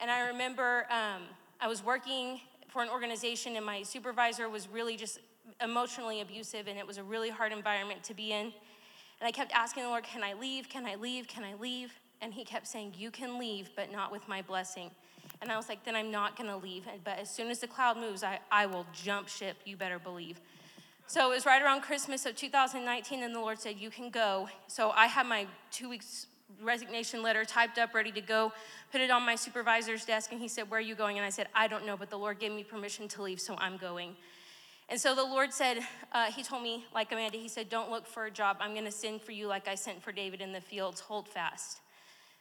And 0.00 0.10
I 0.10 0.28
remember 0.28 0.86
um, 0.90 1.22
I 1.60 1.66
was 1.66 1.84
working 1.84 2.40
for 2.68 2.82
an 2.82 2.88
organization, 2.88 3.56
and 3.56 3.66
my 3.66 3.82
supervisor 3.82 4.48
was 4.48 4.68
really 4.68 4.96
just 4.96 5.18
emotionally 5.60 6.20
abusive, 6.20 6.68
and 6.68 6.78
it 6.78 6.86
was 6.86 6.98
a 6.98 7.02
really 7.02 7.30
hard 7.30 7.52
environment 7.52 8.04
to 8.04 8.14
be 8.14 8.32
in. 8.32 8.52
And 9.20 9.26
I 9.26 9.32
kept 9.32 9.52
asking 9.52 9.82
the 9.82 9.88
Lord, 9.88 10.04
Can 10.04 10.22
I 10.22 10.34
leave? 10.34 10.68
Can 10.68 10.86
I 10.86 10.94
leave? 10.94 11.26
Can 11.26 11.42
I 11.42 11.54
leave? 11.54 11.92
And 12.20 12.32
He 12.32 12.44
kept 12.44 12.68
saying, 12.68 12.94
You 12.96 13.10
can 13.10 13.38
leave, 13.38 13.70
but 13.74 13.90
not 13.90 14.12
with 14.12 14.28
my 14.28 14.42
blessing. 14.42 14.90
And 15.40 15.52
I 15.52 15.56
was 15.56 15.68
like, 15.68 15.84
Then 15.84 15.94
I'm 15.96 16.10
not 16.10 16.36
gonna 16.36 16.56
leave. 16.56 16.84
But 17.04 17.18
as 17.18 17.30
soon 17.30 17.50
as 17.50 17.58
the 17.60 17.68
cloud 17.68 17.96
moves, 17.96 18.22
I, 18.22 18.40
I 18.50 18.66
will 18.66 18.86
jump 18.92 19.28
ship, 19.28 19.56
you 19.64 19.76
better 19.76 19.98
believe. 19.98 20.40
So 21.06 21.32
it 21.32 21.34
was 21.34 21.46
right 21.46 21.62
around 21.62 21.80
Christmas 21.80 22.26
of 22.26 22.36
2019, 22.36 23.22
and 23.22 23.34
the 23.34 23.40
Lord 23.40 23.58
said, 23.58 23.76
You 23.78 23.88
can 23.88 24.10
go. 24.10 24.48
So 24.66 24.90
I 24.90 25.06
had 25.06 25.26
my 25.26 25.46
two 25.70 25.88
weeks 25.88 26.26
resignation 26.62 27.22
letter 27.22 27.44
typed 27.44 27.78
up, 27.78 27.94
ready 27.94 28.12
to 28.12 28.20
go, 28.20 28.52
put 28.90 29.00
it 29.00 29.10
on 29.10 29.24
my 29.24 29.34
supervisor's 29.34 30.04
desk, 30.04 30.32
and 30.32 30.40
he 30.40 30.48
said, 30.48 30.70
Where 30.70 30.78
are 30.78 30.82
you 30.82 30.94
going? 30.94 31.16
And 31.16 31.24
I 31.24 31.30
said, 31.30 31.48
I 31.54 31.66
don't 31.66 31.86
know, 31.86 31.96
but 31.96 32.10
the 32.10 32.18
Lord 32.18 32.38
gave 32.38 32.52
me 32.52 32.62
permission 32.62 33.08
to 33.08 33.22
leave, 33.22 33.40
so 33.40 33.56
I'm 33.58 33.78
going. 33.78 34.16
And 34.90 35.00
so 35.00 35.14
the 35.14 35.24
Lord 35.24 35.52
said, 35.52 35.78
uh, 36.12 36.26
He 36.26 36.42
told 36.42 36.62
me, 36.62 36.84
like 36.94 37.10
Amanda, 37.12 37.38
He 37.38 37.48
said, 37.48 37.68
Don't 37.68 37.90
look 37.90 38.06
for 38.06 38.26
a 38.26 38.30
job. 38.30 38.58
I'm 38.60 38.72
going 38.72 38.84
to 38.84 38.92
send 38.92 39.22
for 39.22 39.32
you 39.32 39.46
like 39.46 39.66
I 39.66 39.76
sent 39.76 40.02
for 40.02 40.12
David 40.12 40.40
in 40.40 40.52
the 40.52 40.60
fields. 40.60 41.00
Hold 41.00 41.26
fast. 41.26 41.80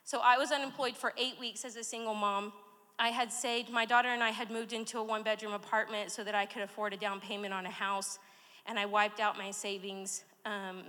So 0.03 0.19
I 0.19 0.37
was 0.37 0.51
unemployed 0.51 0.95
for 0.95 1.13
eight 1.17 1.39
weeks 1.39 1.65
as 1.65 1.75
a 1.75 1.83
single 1.83 2.13
mom. 2.15 2.53
I 2.99 3.09
had 3.09 3.31
saved, 3.31 3.69
my 3.69 3.85
daughter 3.85 4.09
and 4.09 4.23
I 4.23 4.31
had 4.31 4.49
moved 4.49 4.73
into 4.73 4.97
a 4.97 5.03
one 5.03 5.23
bedroom 5.23 5.53
apartment 5.53 6.11
so 6.11 6.23
that 6.23 6.33
I 6.33 6.45
could 6.45 6.63
afford 6.63 6.93
a 6.93 6.97
down 6.97 7.19
payment 7.19 7.53
on 7.53 7.65
a 7.65 7.71
house 7.71 8.17
and 8.65 8.77
I 8.77 8.85
wiped 8.85 9.19
out 9.19 9.37
my 9.37 9.51
savings 9.51 10.23
um, 10.45 10.83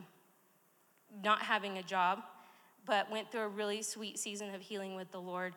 not 1.23 1.43
having 1.43 1.79
a 1.79 1.83
job, 1.83 2.21
but 2.87 3.11
went 3.11 3.31
through 3.31 3.43
a 3.43 3.49
really 3.49 3.83
sweet 3.83 4.19
season 4.19 4.55
of 4.55 4.61
healing 4.61 4.95
with 4.95 5.11
the 5.13 5.21
Lord. 5.21 5.55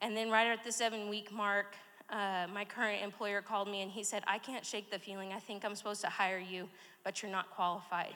And 0.00 0.16
then, 0.16 0.30
right 0.30 0.46
at 0.46 0.64
the 0.64 0.72
seven 0.72 1.08
week 1.08 1.32
mark, 1.32 1.76
uh, 2.10 2.46
my 2.52 2.64
current 2.64 3.02
employer 3.02 3.40
called 3.40 3.68
me 3.68 3.82
and 3.82 3.90
he 3.90 4.02
said, 4.02 4.22
I 4.26 4.38
can't 4.38 4.66
shake 4.66 4.90
the 4.90 4.98
feeling. 4.98 5.32
I 5.32 5.38
think 5.38 5.64
I'm 5.64 5.74
supposed 5.74 6.00
to 6.02 6.08
hire 6.08 6.38
you, 6.38 6.68
but 7.04 7.22
you're 7.22 7.30
not 7.30 7.50
qualified. 7.50 8.14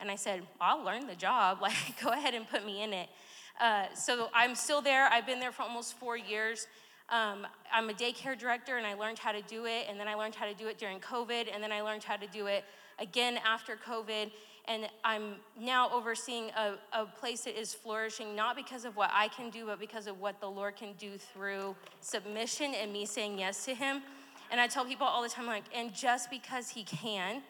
And 0.00 0.10
I 0.10 0.16
said, 0.16 0.42
I'll 0.60 0.84
learn 0.84 1.06
the 1.06 1.16
job. 1.16 1.58
Like, 1.62 1.74
go 2.02 2.10
ahead 2.10 2.34
and 2.34 2.48
put 2.48 2.64
me 2.66 2.82
in 2.82 2.92
it. 2.92 3.08
Uh, 3.60 3.86
so 3.94 4.28
I'm 4.34 4.54
still 4.54 4.82
there. 4.82 5.08
I've 5.08 5.26
been 5.26 5.40
there 5.40 5.52
for 5.52 5.62
almost 5.62 5.94
four 5.98 6.16
years. 6.16 6.66
Um, 7.10 7.46
I'm 7.72 7.88
a 7.88 7.94
daycare 7.94 8.38
director 8.38 8.76
and 8.76 8.86
I 8.86 8.94
learned 8.94 9.18
how 9.18 9.32
to 9.32 9.42
do 9.42 9.64
it. 9.64 9.86
And 9.88 9.98
then 9.98 10.08
I 10.08 10.14
learned 10.14 10.34
how 10.34 10.46
to 10.46 10.54
do 10.54 10.68
it 10.68 10.78
during 10.78 11.00
COVID. 11.00 11.46
And 11.52 11.62
then 11.62 11.72
I 11.72 11.80
learned 11.80 12.04
how 12.04 12.16
to 12.16 12.26
do 12.26 12.46
it 12.46 12.64
again 12.98 13.38
after 13.46 13.76
COVID. 13.76 14.30
And 14.66 14.86
I'm 15.02 15.36
now 15.58 15.90
overseeing 15.90 16.50
a, 16.50 16.74
a 16.92 17.06
place 17.06 17.42
that 17.42 17.58
is 17.58 17.72
flourishing, 17.72 18.36
not 18.36 18.54
because 18.54 18.84
of 18.84 18.96
what 18.96 19.10
I 19.14 19.28
can 19.28 19.48
do, 19.48 19.66
but 19.66 19.80
because 19.80 20.06
of 20.06 20.20
what 20.20 20.40
the 20.40 20.50
Lord 20.50 20.76
can 20.76 20.92
do 20.98 21.16
through 21.16 21.74
submission 22.02 22.74
and 22.74 22.92
me 22.92 23.06
saying 23.06 23.38
yes 23.38 23.64
to 23.64 23.74
Him. 23.74 24.02
And 24.50 24.60
I 24.60 24.66
tell 24.66 24.84
people 24.84 25.06
all 25.06 25.22
the 25.22 25.28
time, 25.30 25.46
like, 25.46 25.64
and 25.74 25.94
just 25.94 26.30
because 26.30 26.68
He 26.68 26.84
can, 26.84 27.40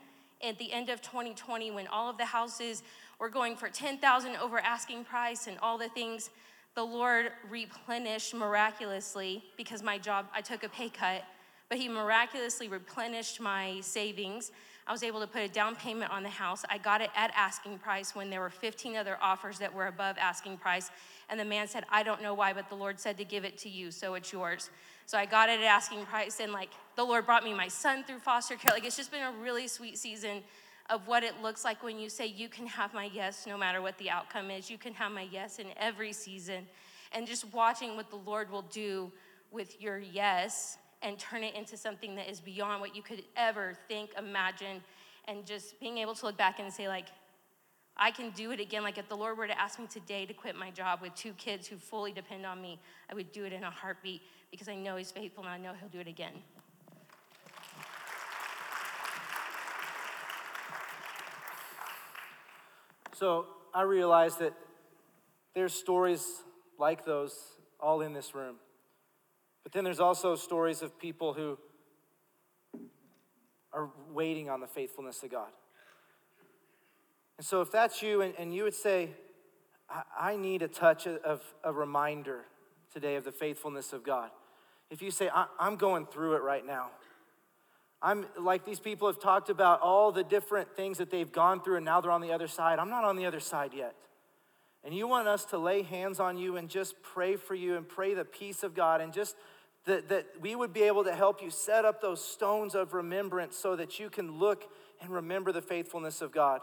at 0.46 0.58
the 0.58 0.72
end 0.72 0.90
of 0.90 1.02
2020, 1.02 1.72
when 1.72 1.88
all 1.88 2.08
of 2.08 2.18
the 2.18 2.24
houses 2.24 2.84
were 3.18 3.28
going 3.28 3.56
for 3.56 3.68
10,000 3.68 4.36
over 4.36 4.60
asking 4.60 5.04
price 5.04 5.48
and 5.48 5.56
all 5.60 5.76
the 5.76 5.88
things, 5.88 6.30
the 6.78 6.84
Lord 6.84 7.32
replenished 7.50 8.32
miraculously 8.32 9.42
because 9.56 9.82
my 9.82 9.98
job, 9.98 10.26
I 10.32 10.40
took 10.40 10.62
a 10.62 10.68
pay 10.68 10.88
cut, 10.88 11.24
but 11.68 11.76
He 11.76 11.88
miraculously 11.88 12.68
replenished 12.68 13.40
my 13.40 13.80
savings. 13.80 14.52
I 14.86 14.92
was 14.92 15.02
able 15.02 15.18
to 15.18 15.26
put 15.26 15.42
a 15.42 15.48
down 15.48 15.74
payment 15.74 16.12
on 16.12 16.22
the 16.22 16.28
house. 16.28 16.64
I 16.70 16.78
got 16.78 17.00
it 17.00 17.10
at 17.16 17.32
asking 17.34 17.78
price 17.78 18.14
when 18.14 18.30
there 18.30 18.38
were 18.38 18.48
15 18.48 18.94
other 18.94 19.18
offers 19.20 19.58
that 19.58 19.74
were 19.74 19.88
above 19.88 20.18
asking 20.20 20.58
price. 20.58 20.92
And 21.28 21.40
the 21.40 21.44
man 21.44 21.66
said, 21.66 21.82
I 21.90 22.04
don't 22.04 22.22
know 22.22 22.32
why, 22.32 22.52
but 22.52 22.68
the 22.68 22.76
Lord 22.76 23.00
said 23.00 23.18
to 23.18 23.24
give 23.24 23.44
it 23.44 23.58
to 23.58 23.68
you, 23.68 23.90
so 23.90 24.14
it's 24.14 24.32
yours. 24.32 24.70
So 25.04 25.18
I 25.18 25.26
got 25.26 25.48
it 25.48 25.58
at 25.58 25.66
asking 25.66 26.04
price, 26.04 26.38
and 26.38 26.52
like 26.52 26.70
the 26.94 27.02
Lord 27.02 27.26
brought 27.26 27.42
me 27.42 27.54
my 27.54 27.66
son 27.66 28.04
through 28.04 28.20
foster 28.20 28.54
care. 28.54 28.72
Like 28.72 28.84
it's 28.84 28.96
just 28.96 29.10
been 29.10 29.24
a 29.24 29.32
really 29.42 29.66
sweet 29.66 29.98
season 29.98 30.44
of 30.90 31.06
what 31.06 31.22
it 31.22 31.42
looks 31.42 31.64
like 31.64 31.82
when 31.82 31.98
you 31.98 32.08
say, 32.08 32.26
You 32.26 32.48
can 32.48 32.66
have 32.66 32.94
my 32.94 33.10
yes 33.12 33.46
no 33.46 33.58
matter 33.58 33.82
what 33.82 33.98
the 33.98 34.10
outcome 34.10 34.50
is. 34.50 34.70
You 34.70 34.78
can 34.78 34.94
have 34.94 35.12
my 35.12 35.28
yes 35.30 35.58
in 35.58 35.66
every 35.76 36.12
season. 36.12 36.66
And 37.12 37.26
just 37.26 37.52
watching 37.52 37.96
what 37.96 38.10
the 38.10 38.16
Lord 38.16 38.50
will 38.50 38.62
do 38.62 39.10
with 39.50 39.80
your 39.80 39.98
yes 39.98 40.78
and 41.02 41.18
turn 41.18 41.44
it 41.44 41.54
into 41.54 41.76
something 41.76 42.16
that 42.16 42.28
is 42.28 42.40
beyond 42.40 42.80
what 42.80 42.94
you 42.94 43.02
could 43.02 43.22
ever 43.36 43.74
think, 43.86 44.10
imagine, 44.18 44.82
and 45.26 45.46
just 45.46 45.78
being 45.80 45.98
able 45.98 46.14
to 46.14 46.26
look 46.26 46.36
back 46.36 46.58
and 46.58 46.72
say, 46.72 46.88
like, 46.88 47.06
I 47.96 48.10
can 48.10 48.30
do 48.30 48.52
it 48.52 48.60
again. 48.60 48.82
Like, 48.82 48.98
if 48.98 49.08
the 49.08 49.16
Lord 49.16 49.38
were 49.38 49.46
to 49.46 49.60
ask 49.60 49.78
me 49.78 49.86
today 49.86 50.26
to 50.26 50.32
quit 50.32 50.56
my 50.56 50.70
job 50.70 51.00
with 51.02 51.14
two 51.14 51.32
kids 51.32 51.66
who 51.66 51.76
fully 51.76 52.12
depend 52.12 52.46
on 52.46 52.60
me, 52.60 52.80
I 53.10 53.14
would 53.14 53.32
do 53.32 53.44
it 53.44 53.52
in 53.52 53.64
a 53.64 53.70
heartbeat 53.70 54.22
because 54.50 54.68
I 54.68 54.74
know 54.74 54.96
He's 54.96 55.10
faithful 55.10 55.44
and 55.44 55.52
I 55.52 55.58
know 55.58 55.72
He'll 55.78 55.88
do 55.88 56.00
it 56.00 56.08
again. 56.08 56.32
So 63.18 63.46
I 63.74 63.82
realize 63.82 64.36
that 64.36 64.52
there's 65.52 65.74
stories 65.74 66.24
like 66.78 67.04
those 67.04 67.34
all 67.80 68.00
in 68.00 68.12
this 68.12 68.32
room. 68.32 68.58
But 69.64 69.72
then 69.72 69.82
there's 69.82 69.98
also 69.98 70.36
stories 70.36 70.82
of 70.82 70.96
people 71.00 71.32
who 71.32 71.58
are 73.72 73.90
waiting 74.12 74.48
on 74.48 74.60
the 74.60 74.68
faithfulness 74.68 75.24
of 75.24 75.32
God. 75.32 75.48
And 77.38 77.44
so, 77.44 77.60
if 77.60 77.72
that's 77.72 78.02
you, 78.02 78.22
and, 78.22 78.34
and 78.38 78.54
you 78.54 78.62
would 78.62 78.74
say, 78.74 79.10
I, 79.90 80.02
I 80.16 80.36
need 80.36 80.62
a 80.62 80.68
touch 80.68 81.08
of 81.08 81.42
a 81.64 81.72
reminder 81.72 82.42
today 82.92 83.16
of 83.16 83.24
the 83.24 83.32
faithfulness 83.32 83.92
of 83.92 84.04
God. 84.04 84.30
If 84.90 85.02
you 85.02 85.10
say, 85.10 85.28
I'm 85.58 85.74
going 85.74 86.06
through 86.06 86.36
it 86.36 86.42
right 86.42 86.64
now, 86.64 86.90
I'm 88.00 88.26
like 88.38 88.64
these 88.64 88.80
people 88.80 89.08
have 89.08 89.20
talked 89.20 89.50
about 89.50 89.80
all 89.80 90.12
the 90.12 90.22
different 90.22 90.76
things 90.76 90.98
that 90.98 91.10
they've 91.10 91.30
gone 91.30 91.60
through, 91.60 91.76
and 91.76 91.84
now 91.84 92.00
they're 92.00 92.12
on 92.12 92.20
the 92.20 92.32
other 92.32 92.46
side. 92.46 92.78
I'm 92.78 92.90
not 92.90 93.04
on 93.04 93.16
the 93.16 93.26
other 93.26 93.40
side 93.40 93.72
yet. 93.74 93.94
And 94.84 94.94
you 94.94 95.08
want 95.08 95.26
us 95.26 95.44
to 95.46 95.58
lay 95.58 95.82
hands 95.82 96.20
on 96.20 96.38
you 96.38 96.56
and 96.56 96.68
just 96.68 96.94
pray 97.02 97.36
for 97.36 97.54
you 97.54 97.76
and 97.76 97.88
pray 97.88 98.14
the 98.14 98.24
peace 98.24 98.62
of 98.62 98.74
God 98.74 99.00
and 99.00 99.12
just 99.12 99.36
that, 99.84 100.08
that 100.08 100.26
we 100.40 100.54
would 100.54 100.72
be 100.72 100.82
able 100.82 101.02
to 101.04 101.14
help 101.14 101.42
you 101.42 101.50
set 101.50 101.84
up 101.84 102.00
those 102.00 102.24
stones 102.24 102.74
of 102.74 102.94
remembrance 102.94 103.56
so 103.56 103.74
that 103.74 103.98
you 103.98 104.10
can 104.10 104.38
look 104.38 104.64
and 105.00 105.10
remember 105.10 105.50
the 105.50 105.62
faithfulness 105.62 106.22
of 106.22 106.30
God. 106.30 106.60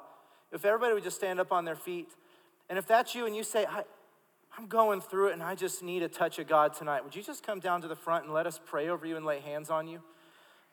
If 0.51 0.63
everybody 0.63 0.93
would 0.93 1.03
just 1.03 1.17
stand 1.17 1.39
up 1.39 1.51
on 1.51 1.65
their 1.65 1.75
feet, 1.75 2.09
and 2.69 2.79
if 2.79 2.87
that's 2.87 3.15
you 3.15 3.25
and 3.25 3.35
you 3.35 3.43
say, 3.43 3.65
I, 3.65 3.83
I'm 4.57 4.67
going 4.67 5.01
through 5.01 5.29
it 5.29 5.33
and 5.33 5.43
I 5.43 5.55
just 5.55 5.83
need 5.83 6.01
a 6.03 6.07
touch 6.07 6.39
of 6.39 6.47
God 6.47 6.73
tonight, 6.73 7.03
would 7.03 7.15
you 7.15 7.23
just 7.23 7.45
come 7.45 7.59
down 7.59 7.81
to 7.81 7.87
the 7.87 7.95
front 7.95 8.25
and 8.25 8.33
let 8.33 8.47
us 8.47 8.59
pray 8.63 8.87
over 8.89 9.05
you 9.05 9.17
and 9.17 9.25
lay 9.25 9.39
hands 9.39 9.69
on 9.69 9.87
you? 9.87 10.01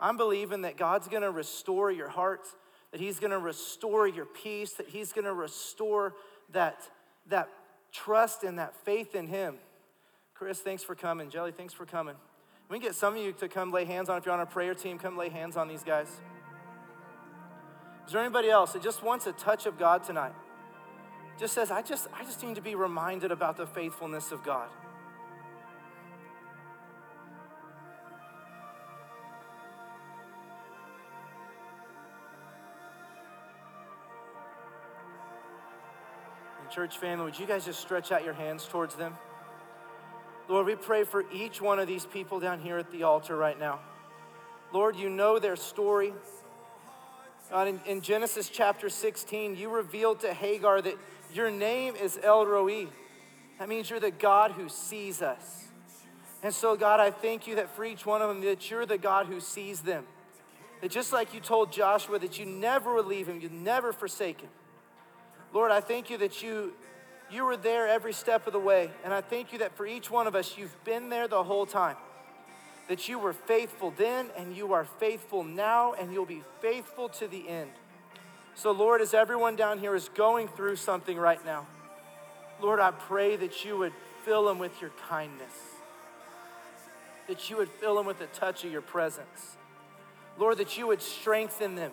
I'm 0.03 0.17
believing 0.17 0.63
that 0.63 0.77
God's 0.77 1.07
gonna 1.07 1.31
restore 1.31 1.93
your 1.93 2.09
heart, 2.09 2.49
that 2.91 3.01
He's 3.01 3.21
gonna 3.21 3.39
restore 3.39 4.09
your 4.09 4.27
peace, 4.27 4.73
that 4.75 4.89
He's 4.89 5.13
gonna 5.13 5.33
restore 5.33 6.15
that, 6.51 6.81
that 7.29 7.49
trust 7.93 8.43
and 8.43 8.59
that 8.59 8.75
faith 8.85 9.15
in 9.15 9.29
Him. 9.29 9.55
Chris, 10.35 10.59
thanks 10.59 10.83
for 10.83 10.97
coming. 10.97 11.31
Jelly, 11.31 11.53
thanks 11.53 11.73
for 11.73 11.87
coming. 11.87 12.17
We 12.69 12.79
can 12.79 12.89
get 12.89 12.97
some 12.97 13.15
of 13.15 13.23
you 13.23 13.33
to 13.35 13.49
come 13.49 13.71
lay 13.71 13.85
hands 13.85 14.09
on. 14.09 14.19
If 14.19 14.27
you're 14.27 14.35
on 14.35 14.41
our 14.41 14.47
prayer 14.47 14.75
team, 14.75 14.99
come 14.99 15.17
lay 15.17 15.29
hands 15.29 15.57
on 15.57 15.69
these 15.69 15.85
guys. 15.85 16.09
Is 18.07 18.13
there 18.13 18.21
anybody 18.21 18.51
else 18.51 18.73
that 18.73 18.83
just 18.83 19.05
wants 19.05 19.29
a 19.29 19.33
touch 19.33 19.67
of 19.67 19.79
God 19.79 20.03
tonight? 20.03 20.35
Just 21.39 21.55
says, 21.55 21.71
I 21.71 21.81
just, 21.81 22.09
I 22.13 22.25
just 22.25 22.43
need 22.43 22.57
to 22.57 22.61
be 22.61 22.75
reminded 22.75 23.31
about 23.31 23.57
the 23.57 23.67
faithfulness 23.67 24.33
of 24.33 24.43
God. 24.43 24.69
Church 36.73 36.97
family, 36.97 37.27
would 37.27 37.39
you 37.39 37.47
guys 37.47 37.67
just 37.67 37.81
stretch 37.81 38.13
out 38.13 38.25
your 38.25 38.33
hands 38.33 38.67
towards 38.67 38.95
them? 38.95 39.15
Lord, 40.49 40.67
we 40.67 40.75
pray 40.75 41.05
for 41.05 41.25
each 41.33 41.61
one 41.61 41.79
of 41.79 41.87
these 41.87 42.07
people 42.07 42.41
down 42.41 42.61
here 42.61 42.79
at 42.79 42.91
the 42.91 43.03
altar 43.03 43.37
right 43.37 43.59
now. 43.59 43.81
Lord, 44.73 44.97
you 44.97 45.11
know 45.11 45.39
their 45.39 45.57
story. 45.57 46.15
God, 47.51 47.69
in, 47.69 47.81
in 47.87 48.01
Genesis 48.01 48.49
chapter 48.49 48.89
16, 48.89 49.57
you 49.57 49.69
revealed 49.69 50.21
to 50.21 50.33
Hagar 50.33 50.81
that 50.81 50.97
your 51.35 51.51
name 51.51 51.95
is 51.95 52.19
El 52.23 52.47
Roi. 52.47 52.87
That 53.59 53.69
means 53.69 53.91
you're 53.91 54.01
the 54.01 54.11
God 54.11 54.53
who 54.53 54.71
sees 54.71 55.21
us. 55.21 55.67
And 56.43 56.55
so, 56.55 56.75
God, 56.75 56.99
I 56.99 57.11
thank 57.11 57.47
you 57.47 57.57
that 57.57 57.69
for 57.77 57.85
each 57.85 58.07
one 58.07 58.23
of 58.23 58.29
them, 58.29 58.41
that 58.41 58.71
you're 58.71 58.87
the 58.87 58.99
God 58.99 59.27
who 59.27 59.41
sees 59.41 59.83
them. 59.83 60.05
That 60.81 60.91
just 60.91 61.13
like 61.13 61.35
you 61.35 61.41
told 61.41 61.71
Joshua 61.71 62.19
that 62.19 62.39
you 62.39 62.47
never 62.47 62.95
would 62.95 63.07
leave 63.07 63.29
him, 63.29 63.41
you'd 63.41 63.53
never 63.53 63.93
forsake 63.93 64.41
him. 64.41 64.51
Lord, 65.53 65.71
I 65.71 65.81
thank 65.81 66.11
you 66.11 66.19
that 66.19 66.43
you 66.43 66.73
you 67.33 67.45
were 67.47 67.57
there 67.57 67.89
every 67.89 68.13
step 68.13 68.47
of 68.47 68.53
the 68.53 68.59
way. 68.59 68.91
And 69.05 69.13
I 69.13 69.23
thank 69.23 69.53
you 69.53 69.61
that 69.61 69.75
for 69.75 69.87
each 69.87 70.11
one 70.11 70.27
of 70.27 70.35
us, 70.35 70.59
you've 70.59 70.85
been 70.85 71.09
there 71.09 71.27
the 71.27 71.43
whole 71.43 71.65
time. 71.65 71.97
That 72.89 73.09
you 73.09 73.19
were 73.19 73.33
faithful 73.33 73.93
then, 73.97 74.27
and 74.37 74.55
you 74.55 74.75
are 74.75 74.85
faithful 74.85 75.43
now, 75.43 75.95
and 75.95 76.13
you'll 76.13 76.27
be 76.27 76.43
faithful 76.61 77.09
to 77.11 77.27
the 77.27 77.49
end. 77.49 77.71
So, 78.55 78.71
Lord, 78.71 79.01
as 79.01 79.15
everyone 79.15 79.57
down 79.57 79.79
here 79.79 79.95
is 79.95 80.11
going 80.11 80.49
through 80.49 80.77
something 80.77 81.17
right 81.17 81.43
now, 81.45 81.67
Lord, 82.61 82.81
I 82.81 82.91
pray 82.91 83.37
that 83.37 83.65
you 83.65 83.79
would 83.79 83.95
fill 84.25 84.45
them 84.45 84.59
with 84.59 84.79
your 84.81 84.91
kindness, 85.09 85.55
that 87.29 87.49
you 87.49 87.57
would 87.57 87.71
fill 87.71 87.95
them 87.95 88.05
with 88.05 88.19
the 88.19 88.27
touch 88.27 88.63
of 88.65 88.71
your 88.71 88.83
presence. 88.83 89.57
Lord, 90.39 90.59
that 90.59 90.77
you 90.77 90.87
would 90.89 91.01
strengthen 91.01 91.77
them. 91.77 91.93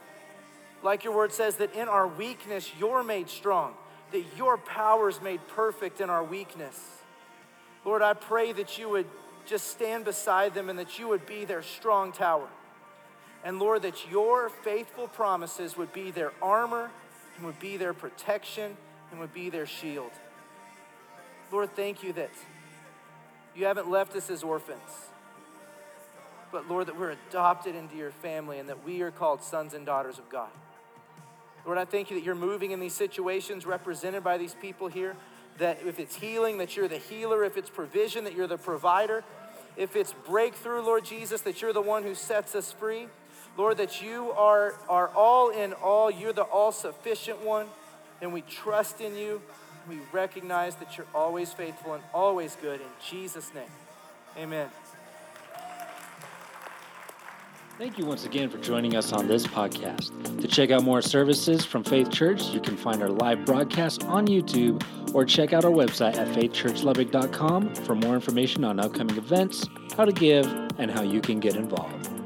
Like 0.82 1.04
your 1.04 1.16
word 1.16 1.34
says, 1.34 1.56
that 1.58 1.74
in 1.74 1.88
our 1.88 2.08
weakness, 2.08 2.72
you're 2.80 3.04
made 3.04 3.30
strong 3.30 3.74
that 4.12 4.24
your 4.38 4.58
power 4.58 5.10
is 5.10 5.22
made 5.22 5.40
perfect 5.50 6.02
in 6.02 6.10
our 6.10 6.24
weakness. 6.24 6.80
Lord, 7.86 8.02
I 8.02 8.14
pray 8.14 8.52
that 8.54 8.78
you 8.78 8.90
would 8.90 9.06
just 9.46 9.68
stand 9.68 10.06
beside 10.06 10.54
them 10.54 10.70
and 10.70 10.78
that 10.80 11.00
you 11.00 11.08
would 11.08 11.26
be 11.26 11.46
their 11.46 11.64
strong 11.64 12.12
tower. 12.12 12.48
And 13.44 13.60
Lord, 13.60 13.84
that 13.84 14.10
your 14.12 14.50
faithful 14.50 15.08
promises 15.08 15.78
would 15.78 15.94
be 15.94 16.12
their 16.12 16.32
armor 16.42 16.92
and 17.38 17.46
would 17.46 17.60
be 17.60 17.78
their 17.78 17.94
protection 17.94 18.76
and 19.12 19.20
would 19.20 19.34
be 19.34 19.50
their 19.50 19.66
shield. 19.66 20.12
Lord, 21.52 21.76
thank 21.76 22.04
you 22.04 22.14
that 22.14 22.32
you 23.56 23.66
haven't 23.66 23.90
left 23.90 24.16
us 24.16 24.30
as 24.30 24.44
orphans, 24.44 25.08
but 26.52 26.70
Lord, 26.70 26.88
that 26.88 27.00
we're 27.00 27.16
adopted 27.30 27.76
into 27.76 27.96
your 27.96 28.12
family 28.12 28.60
and 28.60 28.70
that 28.70 28.84
we 28.86 29.02
are 29.02 29.12
called 29.12 29.42
sons 29.42 29.74
and 29.74 29.86
daughters 29.86 30.18
of 30.18 30.30
God. 30.30 30.50
Lord, 31.66 31.78
I 31.78 31.86
thank 31.86 32.10
you 32.10 32.18
that 32.18 32.26
you're 32.26 32.36
moving 32.36 32.72
in 32.72 32.80
these 32.80 32.94
situations 32.94 33.66
represented 33.66 34.24
by 34.24 34.38
these 34.38 34.56
people 34.56 34.88
here. 34.88 35.16
That 35.58 35.80
if 35.86 36.00
it's 36.00 36.16
healing, 36.16 36.58
that 36.60 36.78
you're 36.78 36.88
the 36.88 36.98
healer. 36.98 37.44
If 37.44 37.58
it's 37.58 37.70
provision, 37.70 38.24
that 38.24 38.34
you're 38.34 38.48
the 38.48 38.58
provider. 38.58 39.24
If 39.78 39.96
it's 39.96 40.14
breakthrough, 40.26 40.82
Lord 40.82 41.06
Jesus, 41.06 41.42
that 41.42 41.62
you're 41.62 41.74
the 41.74 41.82
one 41.82 42.04
who 42.04 42.16
sets 42.16 42.56
us 42.56 42.72
free. 42.72 43.08
Lord, 43.58 43.78
that 43.78 44.02
you 44.02 44.32
are, 44.32 44.76
are 44.88 45.10
all 45.10 45.50
in 45.50 45.74
all. 45.74 46.10
You're 46.10 46.34
the 46.34 46.44
all 46.44 46.72
sufficient 46.72 47.44
one. 47.44 47.68
And 48.22 48.34
we 48.34 48.42
trust 48.42 49.02
in 49.02 49.16
you. 49.16 49.42
We 49.88 50.00
recognize 50.12 50.76
that 50.76 50.98
you're 50.98 51.08
always 51.16 51.52
faithful 51.52 51.94
and 51.94 52.04
always 52.14 52.56
good. 52.62 52.80
In 52.80 52.88
Jesus' 53.10 53.54
name, 53.54 53.72
amen. 54.38 54.70
Thank 57.80 57.98
you 57.98 58.06
once 58.06 58.26
again 58.26 58.50
for 58.50 58.58
joining 58.58 58.98
us 58.98 59.14
on 59.14 59.30
this 59.30 59.48
podcast. 59.48 60.42
To 60.42 60.48
check 60.50 60.70
out 60.70 60.84
more 60.84 61.02
services 61.02 61.64
from 61.64 61.86
Faith 61.86 62.12
Church, 62.12 62.48
you 62.48 62.60
can 62.60 62.76
find 62.76 63.02
our 63.02 63.08
live 63.08 63.46
broadcast 63.46 64.04
on 64.04 64.28
YouTube 64.28 64.84
or 65.16 65.24
check 65.24 65.54
out 65.54 65.64
our 65.64 65.72
website 65.72 66.18
at 66.18 66.28
faithchurchlubbock.com 66.36 67.76
for 67.76 67.96
more 67.96 68.16
information 68.16 68.66
on 68.66 68.82
upcoming 68.82 69.16
events, 69.16 69.66
how 69.96 70.04
to 70.04 70.12
give, 70.12 70.46
and 70.78 70.92
how 70.92 71.04
you 71.04 71.22
can 71.22 71.40
get 71.40 71.56
involved. 71.56 72.19